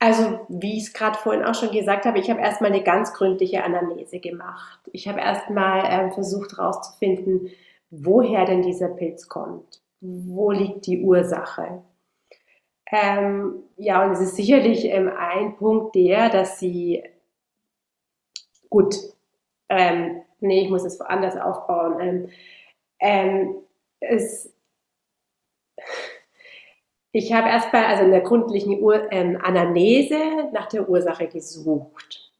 Also, 0.00 0.46
wie 0.48 0.76
ich 0.76 0.84
es 0.84 0.92
gerade 0.92 1.18
vorhin 1.18 1.44
auch 1.44 1.54
schon 1.54 1.72
gesagt 1.72 2.06
habe, 2.06 2.18
ich 2.20 2.30
habe 2.30 2.40
erstmal 2.40 2.72
eine 2.72 2.84
ganz 2.84 3.12
gründliche 3.14 3.64
Anamnese 3.64 4.20
gemacht. 4.20 4.80
Ich 4.92 5.08
habe 5.08 5.20
erstmal 5.20 5.84
ähm, 5.88 6.12
versucht 6.12 6.56
herauszufinden, 6.56 7.50
woher 7.90 8.44
denn 8.44 8.62
dieser 8.62 8.88
Pilz 8.88 9.28
kommt. 9.28 9.82
Wo 10.00 10.52
liegt 10.52 10.86
die 10.86 11.02
Ursache? 11.02 11.82
Ähm, 12.90 13.64
ja, 13.76 14.04
und 14.04 14.12
es 14.12 14.20
ist 14.20 14.36
sicherlich 14.36 14.84
ähm, 14.86 15.10
ein 15.16 15.56
Punkt 15.56 15.94
der, 15.94 16.30
dass 16.30 16.58
sie, 16.60 17.02
gut, 18.70 18.94
ähm, 19.68 20.22
nee, 20.40 20.62
ich 20.62 20.70
muss 20.70 20.84
es 20.84 20.98
woanders 21.00 21.36
aufbauen. 21.36 22.00
Ähm, 22.00 22.28
ähm, 23.00 23.56
es, 24.00 24.52
ich 27.12 27.32
habe 27.32 27.48
erstmal 27.48 27.84
also 27.86 28.04
in 28.04 28.10
der 28.10 28.20
gründlichen 28.20 28.80
Ur 28.80 29.10
ähm, 29.10 29.38
Anamnese 29.42 30.18
nach 30.52 30.68
der 30.68 30.88
Ursache 30.88 31.26
gesucht. 31.26 32.30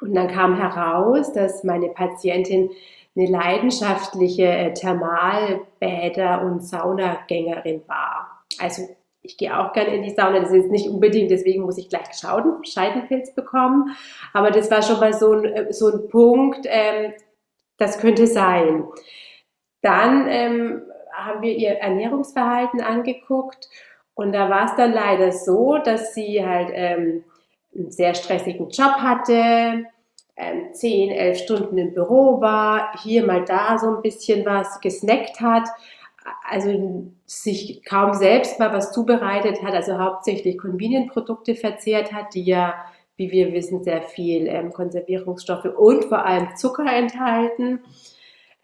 Und 0.00 0.14
dann 0.14 0.28
kam 0.28 0.56
heraus, 0.56 1.32
dass 1.32 1.64
meine 1.64 1.88
Patientin 1.88 2.70
eine 3.16 3.26
leidenschaftliche 3.26 4.46
äh, 4.46 4.72
Thermalbäder- 4.72 6.42
und 6.44 6.64
Saunagängerin 6.64 7.82
war. 7.86 8.44
Also 8.58 8.88
ich 9.22 9.38
gehe 9.38 9.58
auch 9.58 9.72
gerne 9.72 9.94
in 9.94 10.02
die 10.02 10.10
Sauna, 10.10 10.40
das 10.40 10.50
ist 10.50 10.70
nicht 10.70 10.88
unbedingt, 10.88 11.30
deswegen 11.30 11.62
muss 11.62 11.78
ich 11.78 11.88
gleich 11.88 12.08
Scheidenpilz 12.12 13.34
bekommen. 13.34 13.96
Aber 14.34 14.50
das 14.50 14.70
war 14.70 14.82
schon 14.82 15.00
mal 15.00 15.14
so 15.14 15.32
ein, 15.32 15.44
äh, 15.44 15.72
so 15.72 15.88
ein 15.88 16.08
Punkt, 16.08 16.66
ähm, 16.68 17.14
das 17.78 17.98
könnte 17.98 18.26
sein. 18.26 18.84
Dann 19.80 20.26
ähm, 20.28 20.82
haben 21.12 21.42
wir 21.42 21.56
ihr 21.56 21.70
Ernährungsverhalten 21.78 22.80
angeguckt 22.80 23.68
und 24.14 24.32
da 24.32 24.48
war 24.48 24.66
es 24.66 24.76
dann 24.76 24.92
leider 24.92 25.32
so, 25.32 25.78
dass 25.78 26.14
sie 26.14 26.44
halt 26.44 26.70
ähm, 26.72 27.24
einen 27.74 27.90
sehr 27.90 28.14
stressigen 28.14 28.68
Job 28.70 28.94
hatte, 28.98 29.84
ähm, 30.36 30.72
10, 30.72 31.10
11 31.10 31.38
Stunden 31.38 31.78
im 31.78 31.94
Büro 31.94 32.40
war, 32.40 32.92
hier 33.02 33.24
mal 33.26 33.44
da 33.44 33.78
so 33.78 33.96
ein 33.96 34.02
bisschen 34.02 34.44
was 34.44 34.80
gesnackt 34.80 35.40
hat, 35.40 35.68
also 36.48 37.06
sich 37.26 37.84
kaum 37.84 38.14
selbst 38.14 38.58
mal 38.58 38.72
was 38.72 38.92
zubereitet 38.92 39.62
hat, 39.62 39.74
also 39.74 39.98
hauptsächlich 39.98 40.58
Convenient-Produkte 40.58 41.54
verzehrt 41.54 42.12
hat, 42.12 42.34
die 42.34 42.44
ja, 42.44 42.74
wie 43.16 43.30
wir 43.30 43.52
wissen, 43.52 43.84
sehr 43.84 44.02
viel 44.02 44.46
ähm, 44.48 44.72
Konservierungsstoffe 44.72 45.66
und 45.66 46.04
vor 46.06 46.24
allem 46.24 46.56
Zucker 46.56 46.86
enthalten, 46.86 47.80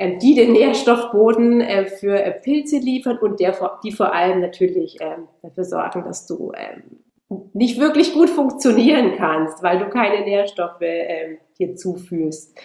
die 0.00 0.34
den 0.34 0.52
Nährstoffboden 0.52 1.60
äh, 1.60 1.86
für 1.86 2.22
äh, 2.22 2.32
Pilze 2.32 2.78
liefern 2.78 3.18
und 3.18 3.38
der, 3.38 3.54
die 3.84 3.92
vor 3.92 4.14
allem 4.14 4.40
natürlich 4.40 4.96
ähm, 5.00 5.28
dafür 5.42 5.64
sorgen, 5.64 6.04
dass 6.04 6.26
du 6.26 6.52
ähm, 6.56 7.00
nicht 7.52 7.78
wirklich 7.78 8.14
gut 8.14 8.30
funktionieren 8.30 9.14
kannst, 9.16 9.62
weil 9.62 9.78
du 9.78 9.88
keine 9.90 10.24
Nährstoffe 10.24 10.80
ähm, 10.80 11.38
dir 11.58 11.76
zuführst. 11.76 12.58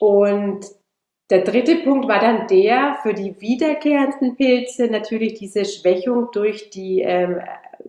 Und 0.00 0.66
der 1.30 1.42
dritte 1.42 1.76
Punkt 1.76 2.08
war 2.08 2.20
dann 2.20 2.46
der, 2.48 2.98
für 3.02 3.14
die 3.14 3.40
wiederkehrenden 3.40 4.36
Pilze 4.36 4.88
natürlich 4.88 5.34
diese 5.34 5.64
Schwächung 5.64 6.28
durch 6.32 6.70
die 6.70 7.00
ähm, 7.00 7.40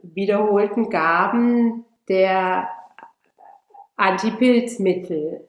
wiederholten 0.04 0.90
Gaben 0.90 1.86
der 2.08 2.70
Antipilzmittel. 3.96 5.48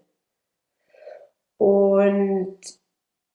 Und 1.58 2.58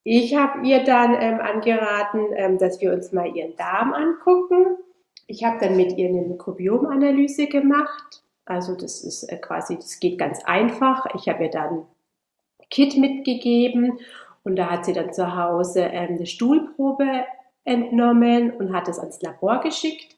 ich 0.04 0.36
habe 0.36 0.68
ihr 0.68 0.84
dann 0.84 1.14
ähm, 1.20 1.40
angeraten, 1.40 2.28
ähm, 2.36 2.58
dass 2.58 2.82
wir 2.82 2.94
uns 2.94 3.12
mal 3.12 3.36
ihren 3.36 3.56
Darm 3.56 3.94
angucken. 3.94 4.78
Ich 5.28 5.44
habe 5.44 5.58
dann 5.60 5.78
mit 5.78 5.98
ihr 5.98 6.10
eine 6.10 6.24
Mikrobiomanalyse 6.24 7.48
gemacht. 7.48 8.24
Also 8.46 8.76
das 8.76 9.04
ist 9.04 9.24
äh, 9.24 9.38
quasi, 9.38 9.76
das 9.76 10.00
geht 10.00 10.18
ganz 10.18 10.44
einfach. 10.44 11.06
Ich 11.16 11.30
habe 11.30 11.46
ihr 11.46 11.52
dann 11.52 11.86
Kit 12.70 12.98
mitgegeben 12.98 14.00
und 14.44 14.56
da 14.56 14.72
hat 14.72 14.86
sie 14.86 14.94
dann 14.94 15.14
zu 15.14 15.36
Hause 15.36 15.82
ähm, 15.82 16.16
eine 16.16 16.26
Stuhlprobe 16.26 17.26
entnommen 17.64 18.52
und 18.52 18.74
hat 18.74 18.88
es 18.88 18.98
ans 18.98 19.22
Labor 19.22 19.62
geschickt. 19.62 20.18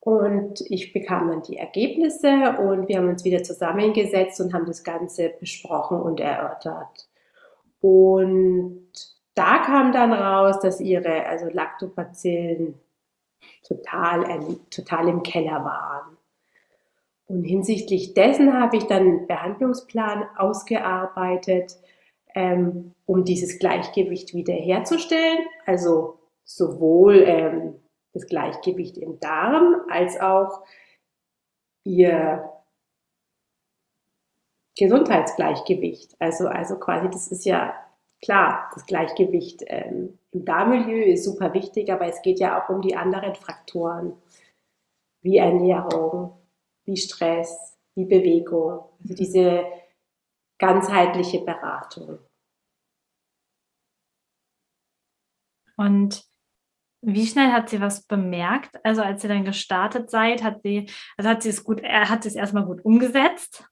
Und 0.00 0.60
ich 0.70 0.92
bekam 0.92 1.28
dann 1.28 1.42
die 1.42 1.56
Ergebnisse 1.56 2.56
und 2.58 2.88
wir 2.88 2.98
haben 2.98 3.08
uns 3.08 3.24
wieder 3.24 3.42
zusammengesetzt 3.42 4.40
und 4.40 4.54
haben 4.54 4.64
das 4.64 4.84
Ganze 4.84 5.34
besprochen 5.40 6.00
und 6.00 6.20
erörtert. 6.20 7.08
Und 7.80 8.88
da 9.34 9.58
kam 9.58 9.92
dann 9.92 10.12
raus, 10.12 10.58
dass 10.60 10.80
ihre, 10.80 11.26
also 11.26 11.46
Lactobacillen 11.46 12.74
total, 13.66 14.24
total 14.70 15.08
im 15.08 15.22
Keller 15.22 15.64
waren. 15.64 16.16
Und 17.26 17.44
hinsichtlich 17.44 18.14
dessen 18.14 18.54
habe 18.58 18.78
ich 18.78 18.84
dann 18.84 19.02
einen 19.02 19.26
Behandlungsplan 19.26 20.24
ausgearbeitet, 20.36 21.76
ähm, 22.34 22.94
um 23.04 23.24
dieses 23.24 23.58
Gleichgewicht 23.58 24.34
wiederherzustellen. 24.34 25.38
Also 25.66 26.18
sowohl 26.44 27.22
ähm, 27.26 27.74
das 28.14 28.26
Gleichgewicht 28.26 28.96
im 28.96 29.20
Darm 29.20 29.82
als 29.90 30.18
auch 30.18 30.64
ihr 31.84 32.50
Gesundheitsgleichgewicht. 34.78 36.14
Also, 36.20 36.46
also 36.46 36.78
quasi, 36.78 37.08
das 37.10 37.28
ist 37.28 37.44
ja 37.44 37.74
klar, 38.22 38.70
das 38.74 38.86
Gleichgewicht 38.86 39.64
ähm, 39.66 40.18
im 40.30 40.44
Darmmilieu 40.44 41.12
ist 41.12 41.24
super 41.24 41.52
wichtig, 41.52 41.92
aber 41.92 42.06
es 42.06 42.22
geht 42.22 42.38
ja 42.38 42.62
auch 42.62 42.68
um 42.68 42.80
die 42.80 42.96
anderen 42.96 43.34
Faktoren, 43.34 44.14
wie 45.22 45.38
Ernährung, 45.38 46.38
wie 46.84 46.96
Stress, 46.96 47.76
wie 47.94 48.04
Bewegung. 48.04 48.84
Also 49.02 49.14
diese 49.14 49.66
ganzheitliche 50.58 51.40
Beratung. 51.40 52.20
Und 55.76 56.24
wie 57.00 57.26
schnell 57.26 57.52
hat 57.52 57.68
sie 57.68 57.80
was 57.80 58.04
bemerkt? 58.04 58.78
Also 58.84 59.02
als 59.02 59.22
ihr 59.22 59.28
dann 59.28 59.44
gestartet 59.44 60.10
seid, 60.10 60.42
hat 60.42 60.62
sie, 60.62 60.90
also 61.16 61.30
hat 61.30 61.42
sie 61.42 61.50
es 61.50 61.62
gut, 61.62 61.80
er 61.80 62.08
hat 62.08 62.24
sie 62.24 62.28
es 62.28 62.34
erstmal 62.34 62.64
gut 62.64 62.84
umgesetzt. 62.84 63.68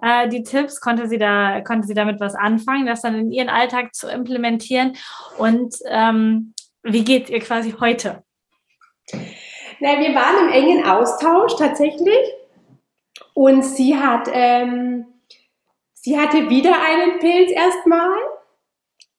Äh, 0.00 0.28
die 0.28 0.42
Tipps 0.42 0.80
konnte 0.80 1.08
sie 1.08 1.18
da, 1.18 1.60
konnte 1.60 1.86
sie 1.86 1.94
damit 1.94 2.20
was 2.20 2.34
anfangen, 2.34 2.86
das 2.86 3.02
dann 3.02 3.14
in 3.14 3.32
ihren 3.32 3.48
Alltag 3.48 3.94
zu 3.94 4.08
implementieren. 4.08 4.96
Und 5.38 5.74
ähm, 5.86 6.54
wie 6.82 7.04
geht 7.04 7.30
ihr 7.30 7.40
quasi 7.40 7.74
heute? 7.80 8.22
Na, 9.80 9.98
wir 9.98 10.14
waren 10.14 10.48
im 10.48 10.52
engen 10.52 10.84
Austausch 10.84 11.56
tatsächlich. 11.56 12.32
Und 13.34 13.62
sie 13.64 13.96
hat, 13.96 14.28
ähm, 14.32 15.06
sie 15.94 16.18
hatte 16.18 16.50
wieder 16.50 16.74
einen 16.82 17.18
Pilz 17.20 17.52
erstmal 17.52 18.18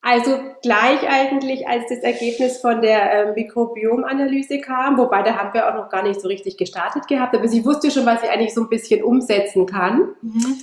also 0.09 0.39
gleich 0.63 1.07
eigentlich, 1.07 1.67
als 1.67 1.87
das 1.87 1.99
Ergebnis 1.99 2.59
von 2.59 2.81
der 2.81 3.13
äh, 3.13 3.33
Mikrobiomanalyse 3.33 4.59
kam, 4.59 4.97
wobei 4.97 5.21
da 5.21 5.35
haben 5.35 5.53
wir 5.53 5.69
auch 5.69 5.75
noch 5.75 5.89
gar 5.89 6.01
nicht 6.01 6.19
so 6.19 6.27
richtig 6.27 6.57
gestartet 6.57 7.07
gehabt, 7.07 7.35
aber 7.35 7.47
sie 7.47 7.63
wusste 7.63 7.91
schon, 7.91 8.07
was 8.07 8.21
sie 8.21 8.29
eigentlich 8.29 8.55
so 8.55 8.61
ein 8.61 8.69
bisschen 8.69 9.03
umsetzen 9.03 9.67
kann. 9.67 10.15
Mhm. 10.21 10.57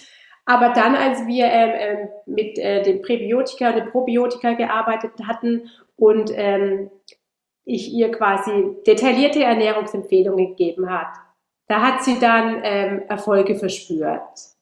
Aber 0.47 0.71
dann, 0.71 0.97
als 0.97 1.27
wir 1.27 1.47
ähm, 1.47 1.71
ähm, 1.79 2.09
mit 2.27 2.59
äh, 2.59 2.83
den 2.83 3.03
Präbiotika 3.03 3.71
und 3.71 3.77
den 3.77 3.91
Probiotika 3.91 4.55
gearbeitet 4.55 5.13
hatten 5.27 5.71
und 5.97 6.33
ähm, 6.35 6.91
ich 7.65 7.93
ihr 7.93 8.11
quasi 8.11 8.77
detaillierte 8.85 9.45
Ernährungsempfehlungen 9.45 10.49
gegeben 10.49 10.91
hat, 10.91 11.15
da 11.69 11.83
hat 11.83 12.03
sie 12.03 12.19
dann 12.19 12.61
ähm, 12.65 13.03
Erfolge 13.09 13.55
verspürt 13.55 14.56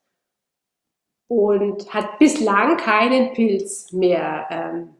und 1.34 1.92
hat 1.92 2.18
bislang 2.20 2.76
keinen 2.76 3.32
Pilz 3.32 3.92
mehr 3.92 4.46
ähm, 4.50 4.94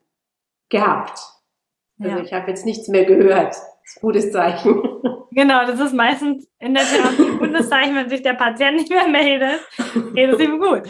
gehabt. 0.69 1.21
Also 2.01 2.17
ja. 2.17 2.23
ich 2.23 2.33
habe 2.33 2.51
jetzt 2.51 2.67
nichts 2.67 2.89
mehr 2.89 3.05
gehört. 3.05 3.51
Das 3.51 3.63
ist 3.85 3.99
ein 3.99 4.01
gutes 4.01 4.33
Zeichen. 4.33 4.83
Genau, 5.35 5.67
das 5.67 5.81
ist 5.81 5.93
meistens 5.93 6.49
in 6.61 6.75
der 6.75 6.85
Therapie 6.85 7.23
ein 7.23 7.39
gutes 7.39 7.69
Zeichen, 7.69 7.97
wenn 7.97 8.09
sich 8.09 8.23
der 8.23 8.35
Patient 8.35 8.77
nicht 8.77 8.91
mehr 8.91 9.09
meldet, 9.09 9.61
geht 10.15 10.31
es 10.31 10.39
ihm 10.39 10.61
gut. 10.61 10.83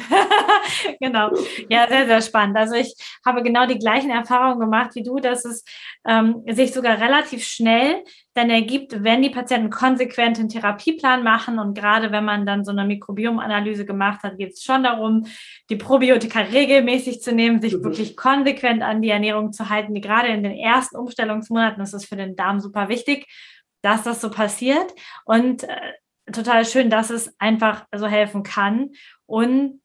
genau. 1.01 1.31
Ja, 1.71 1.89
sehr, 1.89 2.07
sehr 2.07 2.21
spannend. 2.21 2.57
Also 2.57 2.75
ich 2.75 2.95
habe 3.25 3.43
genau 3.43 3.67
die 3.67 3.79
gleichen 3.79 4.11
Erfahrungen 4.11 4.61
gemacht 4.61 4.91
wie 4.95 5.03
du, 5.03 5.17
dass 5.17 5.47
es 5.47 5.65
ähm, 6.07 6.43
sich 6.47 6.75
sogar 6.75 7.01
relativ 7.01 7.43
schnell 7.43 8.05
dann 8.35 8.51
ergibt, 8.51 9.03
wenn 9.03 9.23
die 9.23 9.31
Patienten 9.31 9.71
konsequent 9.71 10.39
einen 10.39 10.49
Therapieplan 10.51 11.23
machen 11.23 11.59
und 11.59 11.79
gerade 11.79 12.13
wenn 12.13 12.25
man 12.25 12.45
dann 12.45 12.65
so 12.65 12.73
eine 12.73 12.85
Mikrobiomanalyse 12.85 13.87
gemacht 13.87 14.23
hat, 14.25 14.37
geht 14.37 14.55
es 14.55 14.63
schon 14.63 14.83
darum, 14.83 15.25
die 15.71 15.77
Probiotika 15.77 16.41
regelmäßig 16.41 17.23
zu 17.23 17.33
nehmen, 17.33 17.63
sich 17.63 17.75
mhm. 17.75 17.85
wirklich 17.85 18.17
konsequent 18.17 18.83
an 18.83 19.01
die 19.01 19.11
Ernährung 19.11 19.53
zu 19.53 19.71
halten. 19.71 19.95
Gerade 20.01 20.29
in 20.29 20.43
den 20.43 20.53
ersten 20.53 20.97
Umstellungsmonaten 20.97 21.83
ist 21.83 21.95
das 21.95 22.05
für 22.05 22.17
den 22.17 22.37
Darm 22.37 22.61
super 22.61 22.89
wichtig 22.89 23.27
dass 23.85 24.03
das 24.03 24.21
so 24.21 24.31
passiert 24.31 24.95
und 25.25 25.65
äh, 25.65 25.93
total 26.33 26.65
schön, 26.65 26.89
dass 26.89 27.11
es 27.11 27.35
einfach 27.39 27.85
so 27.95 28.07
helfen 28.07 28.43
kann 28.43 28.91
und 29.27 29.81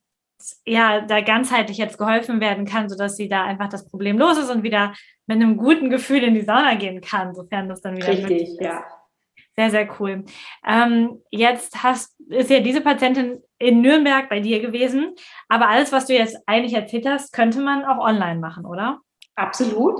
ja, 0.65 1.01
da 1.01 1.19
ganzheitlich 1.19 1.77
jetzt 1.77 1.97
geholfen 1.97 2.39
werden 2.39 2.65
kann, 2.65 2.88
sodass 2.88 3.17
sie 3.17 3.27
da 3.27 3.43
einfach 3.43 3.67
das 3.67 3.89
Problem 3.89 4.17
los 4.17 4.38
ist 4.38 4.49
und 4.49 4.63
wieder 4.63 4.93
mit 5.27 5.35
einem 5.35 5.57
guten 5.57 5.89
Gefühl 5.89 6.23
in 6.23 6.33
die 6.33 6.41
Sauna 6.45 6.75
gehen 6.75 7.01
kann, 7.01 7.35
sofern 7.35 7.67
das 7.67 7.81
dann 7.81 7.97
wieder 7.97 8.07
Richtig, 8.07 8.29
möglich 8.29 8.49
ist. 8.49 8.62
ja. 8.62 8.85
Sehr, 9.57 9.71
sehr 9.71 9.99
cool. 9.99 10.23
Ähm, 10.65 11.21
jetzt 11.31 11.83
hast, 11.83 12.17
ist 12.29 12.49
ja 12.49 12.62
diese 12.62 12.79
Patientin 12.79 13.43
in 13.57 13.81
Nürnberg 13.81 14.29
bei 14.29 14.39
dir 14.39 14.62
gewesen, 14.62 15.15
aber 15.49 15.67
alles, 15.67 15.91
was 15.91 16.05
du 16.05 16.13
jetzt 16.13 16.38
eigentlich 16.45 16.73
erzählt 16.73 17.05
hast, 17.05 17.33
könnte 17.33 17.59
man 17.59 17.83
auch 17.83 17.97
online 17.97 18.39
machen, 18.39 18.65
oder? 18.65 19.01
Absolut. 19.35 19.99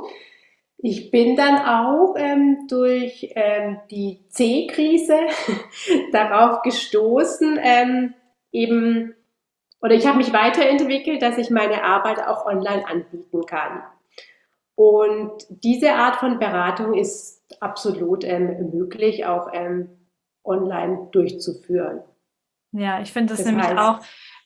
Ich 0.81 1.11
bin 1.11 1.35
dann 1.35 1.57
auch 1.57 2.15
ähm, 2.17 2.65
durch 2.69 3.33
ähm, 3.35 3.79
die 3.91 4.25
C-Krise 4.29 5.17
darauf 6.13 6.61
gestoßen, 6.61 7.59
ähm, 7.61 8.13
eben, 8.53 9.13
oder 9.81 9.95
ich 9.95 10.07
habe 10.07 10.17
mich 10.17 10.31
weiterentwickelt, 10.31 11.21
dass 11.21 11.37
ich 11.37 11.49
meine 11.49 11.83
Arbeit 11.83 12.25
auch 12.25 12.45
online 12.45 12.87
anbieten 12.87 13.45
kann. 13.45 13.83
Und 14.75 15.45
diese 15.49 15.95
Art 15.95 16.15
von 16.17 16.39
Beratung 16.39 16.93
ist 16.93 17.43
absolut 17.59 18.23
ähm, 18.23 18.69
möglich, 18.71 19.25
auch 19.25 19.49
ähm, 19.51 19.89
online 20.45 21.09
durchzuführen. 21.11 22.03
Ja, 22.71 23.01
ich 23.01 23.11
finde 23.11 23.33
das, 23.33 23.39
das 23.39 23.47
nämlich 23.47 23.67
heißt, 23.67 23.77
auch 23.77 23.99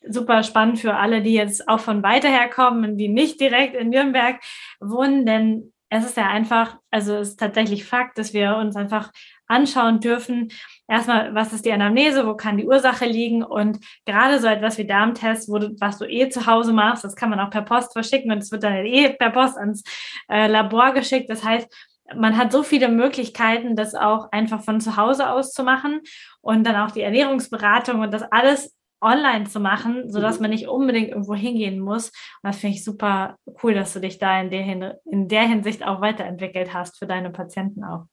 super 0.07 0.41
spannend 0.41 0.79
für 0.79 0.95
alle, 0.95 1.21
die 1.21 1.33
jetzt 1.33 1.67
auch 1.67 1.79
von 1.79 2.01
weiter 2.01 2.29
her 2.29 2.49
kommen, 2.49 2.97
die 2.97 3.09
nicht 3.09 3.39
direkt 3.39 3.75
in 3.75 3.89
Nürnberg 3.89 4.39
wohnen, 4.79 5.25
denn 5.25 5.72
es 5.93 6.05
ist 6.05 6.17
ja 6.17 6.27
einfach, 6.27 6.77
also 6.89 7.17
es 7.17 7.29
ist 7.29 7.39
tatsächlich 7.39 7.85
Fakt, 7.85 8.17
dass 8.17 8.33
wir 8.33 8.57
uns 8.57 8.75
einfach 8.75 9.11
anschauen 9.45 9.99
dürfen. 9.99 10.51
Erstmal, 10.87 11.35
was 11.35 11.53
ist 11.53 11.65
die 11.65 11.71
Anamnese, 11.71 12.25
wo 12.25 12.35
kann 12.35 12.57
die 12.57 12.65
Ursache 12.65 13.05
liegen 13.05 13.43
und 13.43 13.77
gerade 14.05 14.39
so 14.39 14.47
etwas 14.47 14.79
wie 14.79 14.87
Darmtest, 14.87 15.49
wo 15.49 15.59
du, 15.59 15.75
was 15.79 15.99
du 15.99 16.05
eh 16.05 16.29
zu 16.29 16.47
Hause 16.47 16.73
machst, 16.73 17.03
das 17.03 17.15
kann 17.15 17.29
man 17.29 17.39
auch 17.39 17.51
per 17.51 17.61
Post 17.61 17.93
verschicken 17.93 18.31
und 18.31 18.39
es 18.39 18.51
wird 18.51 18.63
dann 18.63 18.73
eh 18.73 19.09
per 19.09 19.29
Post 19.29 19.57
ans 19.57 19.83
äh, 20.29 20.47
Labor 20.47 20.93
geschickt. 20.93 21.29
Das 21.29 21.43
heißt, 21.43 21.67
man 22.15 22.37
hat 22.37 22.51
so 22.51 22.63
viele 22.63 22.89
Möglichkeiten, 22.89 23.75
das 23.75 23.93
auch 23.93 24.31
einfach 24.31 24.63
von 24.63 24.81
zu 24.81 24.97
Hause 24.97 25.29
aus 25.29 25.51
zu 25.53 25.63
machen 25.63 26.01
und 26.41 26.65
dann 26.65 26.75
auch 26.75 26.91
die 26.91 27.01
Ernährungsberatung 27.01 28.01
und 28.01 28.11
das 28.11 28.23
alles 28.23 28.75
online 29.03 29.45
zu 29.45 29.59
machen, 29.59 30.09
sodass 30.09 30.37
mhm. 30.37 30.43
man 30.43 30.51
nicht 30.51 30.67
unbedingt 30.67 31.09
irgendwo 31.09 31.35
hingehen 31.35 31.79
muss. 31.79 32.09
Und 32.09 32.49
das 32.49 32.57
finde 32.57 32.75
ich 32.75 32.83
super 32.83 33.37
cool, 33.61 33.73
dass 33.73 33.93
du 33.93 33.99
dich 33.99 34.17
da 34.17 34.41
in 34.41 34.49
der, 34.49 34.99
in 35.05 35.27
der 35.27 35.47
Hinsicht 35.47 35.85
auch 35.85 36.01
weiterentwickelt 36.01 36.73
hast 36.73 36.97
für 36.97 37.05
deine 37.05 37.29
Patienten 37.29 37.83
auch. 37.83 38.05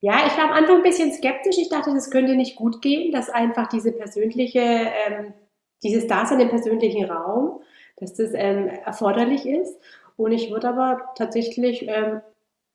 Ja, 0.00 0.26
ich 0.26 0.36
war 0.36 0.44
am 0.44 0.52
Anfang 0.52 0.76
ein 0.76 0.82
bisschen 0.82 1.12
skeptisch. 1.12 1.56
Ich 1.58 1.70
dachte, 1.70 1.92
das 1.92 2.10
könnte 2.10 2.36
nicht 2.36 2.56
gut 2.56 2.82
gehen, 2.82 3.12
dass 3.12 3.30
einfach 3.30 3.66
diese 3.68 3.92
persönliche, 3.92 4.60
ähm, 4.60 5.34
dieses 5.82 6.06
Dasein 6.06 6.40
im 6.40 6.50
persönlichen 6.50 7.10
Raum, 7.10 7.62
dass 7.96 8.14
das 8.14 8.32
ähm, 8.34 8.68
erforderlich 8.68 9.46
ist. 9.46 9.80
Und 10.16 10.32
ich 10.32 10.50
wurde 10.50 10.68
aber 10.68 11.12
tatsächlich 11.16 11.86
ähm, 11.88 12.20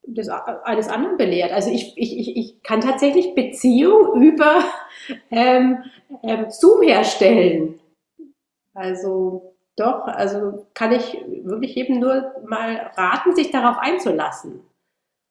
des, 0.04 0.30
eines 0.30 0.88
anderen 0.90 1.18
belehrt. 1.18 1.52
Also 1.52 1.70
ich, 1.70 1.94
ich, 1.98 2.18
ich, 2.18 2.38
ich 2.38 2.64
kann 2.64 2.82
tatsächlich 2.82 3.36
Beziehung 3.36 4.22
über 4.22 4.64
ähm, 5.30 5.84
ähm, 6.24 6.46
Zoom 6.50 6.82
herstellen. 6.82 7.80
Also 8.74 9.56
doch, 9.76 10.06
also 10.08 10.68
kann 10.74 10.92
ich 10.92 11.18
wirklich 11.44 11.78
eben 11.78 12.00
nur 12.00 12.34
mal 12.46 12.92
raten, 12.96 13.36
sich 13.36 13.52
darauf 13.52 13.78
einzulassen. 13.78 14.62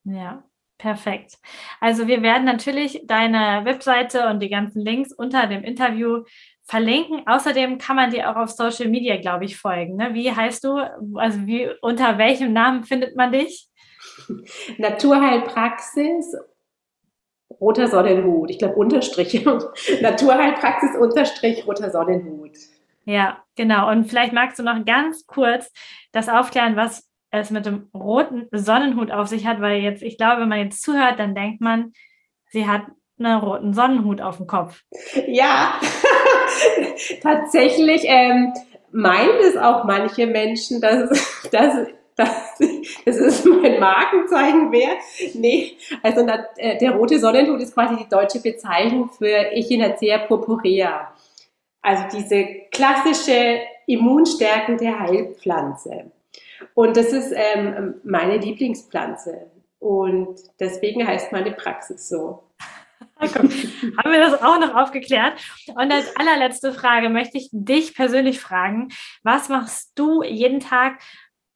Ja, 0.05 0.43
perfekt. 0.79 1.39
Also 1.81 2.07
wir 2.07 2.23
werden 2.23 2.45
natürlich 2.45 3.03
deine 3.07 3.65
Webseite 3.65 4.29
und 4.29 4.41
die 4.41 4.49
ganzen 4.49 4.81
Links 4.81 5.13
unter 5.13 5.47
dem 5.47 5.63
Interview 5.63 6.25
verlinken. 6.65 7.27
Außerdem 7.27 7.79
kann 7.79 7.97
man 7.97 8.11
dir 8.11 8.31
auch 8.31 8.37
auf 8.37 8.51
Social 8.51 8.89
Media, 8.89 9.17
glaube 9.17 9.45
ich, 9.45 9.57
folgen. 9.57 9.97
Ne? 9.97 10.15
Wie 10.15 10.31
heißt 10.31 10.65
du? 10.65 10.77
Also 11.17 11.47
wie 11.47 11.69
unter 11.83 12.17
welchem 12.19 12.53
Namen 12.53 12.85
findet 12.85 13.17
man 13.17 13.33
dich? 13.33 13.70
Naturheilpraxis 14.79 16.37
roter 17.61 17.89
Sonnenhut. 17.89 18.51
Ich 18.51 18.59
glaube 18.59 18.75
Unterstrich. 18.75 19.45
Naturheilpraxis 20.01 20.97
Unterstrich 20.97 21.67
roter 21.67 21.91
Sonnenhut. 21.91 22.57
Ja, 23.05 23.43
genau. 23.57 23.91
Und 23.91 24.05
vielleicht 24.05 24.33
magst 24.33 24.59
du 24.59 24.63
noch 24.63 24.85
ganz 24.85 25.27
kurz 25.27 25.73
das 26.13 26.29
aufklären, 26.29 26.77
was 26.77 27.09
es 27.31 27.51
mit 27.51 27.67
dem 27.67 27.89
roten 27.95 28.49
Sonnenhut 28.53 29.11
auf 29.11 29.29
sich 29.29 29.47
hat, 29.47 29.61
weil 29.61 29.81
jetzt, 29.81 30.03
ich 30.03 30.17
glaube, 30.17 30.43
wenn 30.43 30.49
man 30.49 30.59
jetzt 30.59 30.83
zuhört, 30.83 31.19
dann 31.19 31.35
denkt 31.35 31.61
man, 31.61 31.93
sie 32.51 32.67
hat 32.67 32.83
einen 33.19 33.39
roten 33.39 33.75
Sonnenhut 33.75 34.21
auf 34.21 34.39
dem 34.39 34.47
Kopf. 34.47 34.83
Ja, 35.27 35.75
tatsächlich 37.23 38.03
ähm, 38.07 38.53
meinen 38.91 39.39
es 39.41 39.57
auch 39.57 39.85
manche 39.85 40.27
Menschen, 40.27 40.81
dass, 40.81 41.11
dass 41.53 41.87
das 43.05 43.17
ist 43.17 43.47
mein 43.47 43.81
Markenzeichen 43.81 44.71
wer? 44.73 44.91
Nee, 45.35 45.77
also 46.03 46.27
äh, 46.57 46.79
der 46.79 46.93
rote 46.93 47.19
Sonnenhut 47.19 47.61
ist 47.61 47.75
quasi 47.75 47.97
die 47.97 48.09
deutsche 48.09 48.41
Bezeichnung 48.41 49.11
für 49.11 49.53
Echinacea 49.53 50.19
purpurea. 50.19 51.13
Also 51.83 52.05
diese 52.17 52.45
klassische 52.71 53.61
immunstärkende 53.87 54.99
Heilpflanze. 54.99 56.11
Und 56.75 56.97
das 56.97 57.13
ist 57.13 57.33
ähm, 57.35 57.95
meine 58.05 58.37
Lieblingspflanze. 58.37 59.51
Und 59.79 60.39
deswegen 60.61 61.07
heißt 61.07 61.33
meine 61.33 61.53
Praxis 61.53 62.09
so. 62.09 62.45
Haben 63.19 64.13
wir 64.13 64.21
das 64.21 64.43
auch 64.43 64.59
noch 64.59 64.75
aufgeklärt? 64.75 65.35
Und 65.69 65.93
als 65.93 66.17
allerletzte 66.17 66.73
Frage 66.73 67.11
möchte 67.11 67.39
ich 67.39 67.49
dich 67.53 67.95
persönlich 67.95 68.41
fragen, 68.41 68.89
was 69.23 69.49
machst 69.49 69.93
du 69.99 70.23
jeden 70.23 70.61
Tag, 70.61 71.01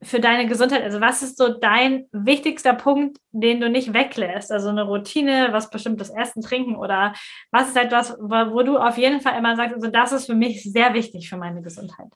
für 0.05 0.21
deine 0.21 0.47
Gesundheit? 0.47 0.83
Also 0.83 1.01
was 1.01 1.23
ist 1.23 1.37
so 1.37 1.49
dein 1.49 2.07
wichtigster 2.13 2.75
Punkt, 2.75 3.19
den 3.33 3.61
du 3.61 3.69
nicht 3.69 3.93
weglässt? 3.93 4.53
Also 4.53 4.69
eine 4.69 4.85
Routine, 4.85 5.49
was 5.53 5.71
bestimmtes 5.71 6.11
Essen, 6.11 6.43
Trinken 6.43 6.77
oder 6.77 7.15
was 7.51 7.69
ist 7.69 7.77
etwas, 7.77 8.17
wo 8.19 8.63
du 8.63 8.79
auf 8.79 8.97
jeden 8.99 9.21
Fall 9.21 9.39
immer 9.39 9.57
sagst, 9.57 9.75
also 9.75 9.89
das 9.89 10.13
ist 10.13 10.27
für 10.27 10.35
mich 10.35 10.63
sehr 10.63 10.95
wichtig 10.95 11.29
für 11.29 11.37
meine 11.37 11.63
Gesundheit? 11.63 12.09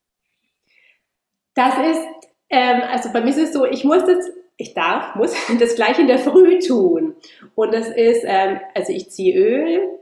Das 1.54 1.74
ist, 1.76 2.06
ähm, 2.50 2.82
also 2.90 3.12
bei 3.12 3.20
mir 3.20 3.30
ist 3.30 3.38
es 3.38 3.52
so, 3.52 3.64
ich 3.64 3.84
muss 3.84 4.04
das, 4.04 4.30
ich 4.56 4.74
darf, 4.74 5.14
muss 5.16 5.34
das 5.58 5.74
gleich 5.74 5.98
in 5.98 6.06
der 6.06 6.18
Früh 6.18 6.58
tun. 6.60 7.16
Und 7.54 7.74
das 7.74 7.88
ist, 7.88 8.22
ähm, 8.24 8.60
also 8.74 8.92
ich 8.92 9.10
ziehe 9.10 9.36
Öl 9.36 9.98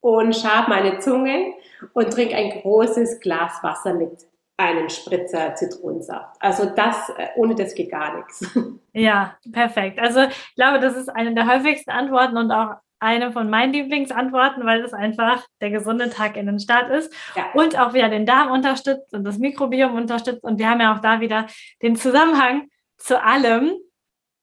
und 0.00 0.34
schabe 0.34 0.70
meine 0.70 0.98
Zunge 1.00 1.54
und 1.92 2.10
trinke 2.12 2.36
ein 2.36 2.62
großes 2.62 3.20
Glas 3.20 3.62
Wasser 3.62 3.94
mit 3.94 4.26
einen 4.56 4.88
Spritzer 4.88 5.54
Zitronensaft. 5.54 6.36
Also 6.40 6.66
das, 6.66 7.08
äh, 7.10 7.28
ohne 7.36 7.54
das 7.54 7.74
geht 7.74 7.90
gar 7.90 8.16
nichts. 8.16 8.44
Ja, 8.96 9.36
perfekt. 9.50 9.98
Also 9.98 10.20
ich 10.22 10.54
glaube, 10.54 10.78
das 10.78 10.96
ist 10.96 11.08
eine 11.08 11.34
der 11.34 11.48
häufigsten 11.48 11.90
Antworten 11.90 12.36
und 12.36 12.52
auch 12.52 12.76
eine 13.00 13.32
von 13.32 13.50
meinen 13.50 13.72
Lieblingsantworten, 13.72 14.64
weil 14.64 14.84
es 14.84 14.94
einfach 14.94 15.44
der 15.60 15.70
gesunde 15.70 16.10
Tag 16.10 16.36
in 16.36 16.46
den 16.46 16.60
Start 16.60 16.90
ist 16.90 17.12
ja. 17.34 17.46
und 17.54 17.76
auch 17.76 17.92
wieder 17.92 18.08
den 18.08 18.24
Darm 18.24 18.52
unterstützt 18.52 19.12
und 19.12 19.24
das 19.24 19.38
Mikrobiom 19.38 19.96
unterstützt. 19.96 20.44
Und 20.44 20.60
wir 20.60 20.70
haben 20.70 20.80
ja 20.80 20.94
auch 20.94 21.00
da 21.00 21.20
wieder 21.20 21.48
den 21.82 21.96
Zusammenhang 21.96 22.68
zu 22.96 23.20
allem 23.20 23.72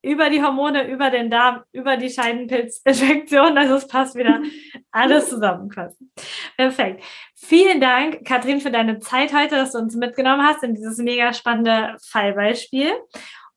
über 0.04 0.30
die 0.30 0.42
Hormone, 0.42 0.88
über 0.88 1.10
den 1.10 1.30
Darm, 1.30 1.64
über 1.72 1.98
die 1.98 2.10
Scheidenpilzinfektion. 2.10 3.58
Also 3.58 3.76
es 3.76 3.88
passt 3.88 4.16
wieder 4.16 4.42
alles 4.92 5.30
zusammen 5.30 5.70
quasi. 5.70 6.10
Perfekt. 6.58 7.04
Vielen 7.36 7.80
Dank, 7.80 8.26
Katrin, 8.26 8.62
für 8.62 8.72
deine 8.72 9.00
Zeit 9.00 9.34
heute, 9.34 9.56
dass 9.56 9.74
du 9.74 9.80
uns 9.80 9.96
mitgenommen 9.96 10.46
hast 10.46 10.64
in 10.64 10.74
dieses 10.74 10.98
mega 10.98 11.34
spannende 11.34 11.96
Fallbeispiel. 12.04 12.94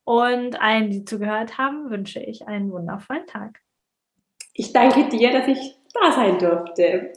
Und 0.04 0.60
allen, 0.60 0.90
die 0.90 1.04
zugehört 1.04 1.56
haben, 1.56 1.88
wünsche 1.90 2.20
ich 2.20 2.46
einen 2.46 2.70
wundervollen 2.70 3.26
Tag. 3.26 3.60
Ich 4.52 4.72
danke 4.72 5.08
dir, 5.08 5.32
dass 5.32 5.48
ich 5.48 5.76
da 5.94 6.12
sein 6.12 6.38
durfte. 6.38 7.12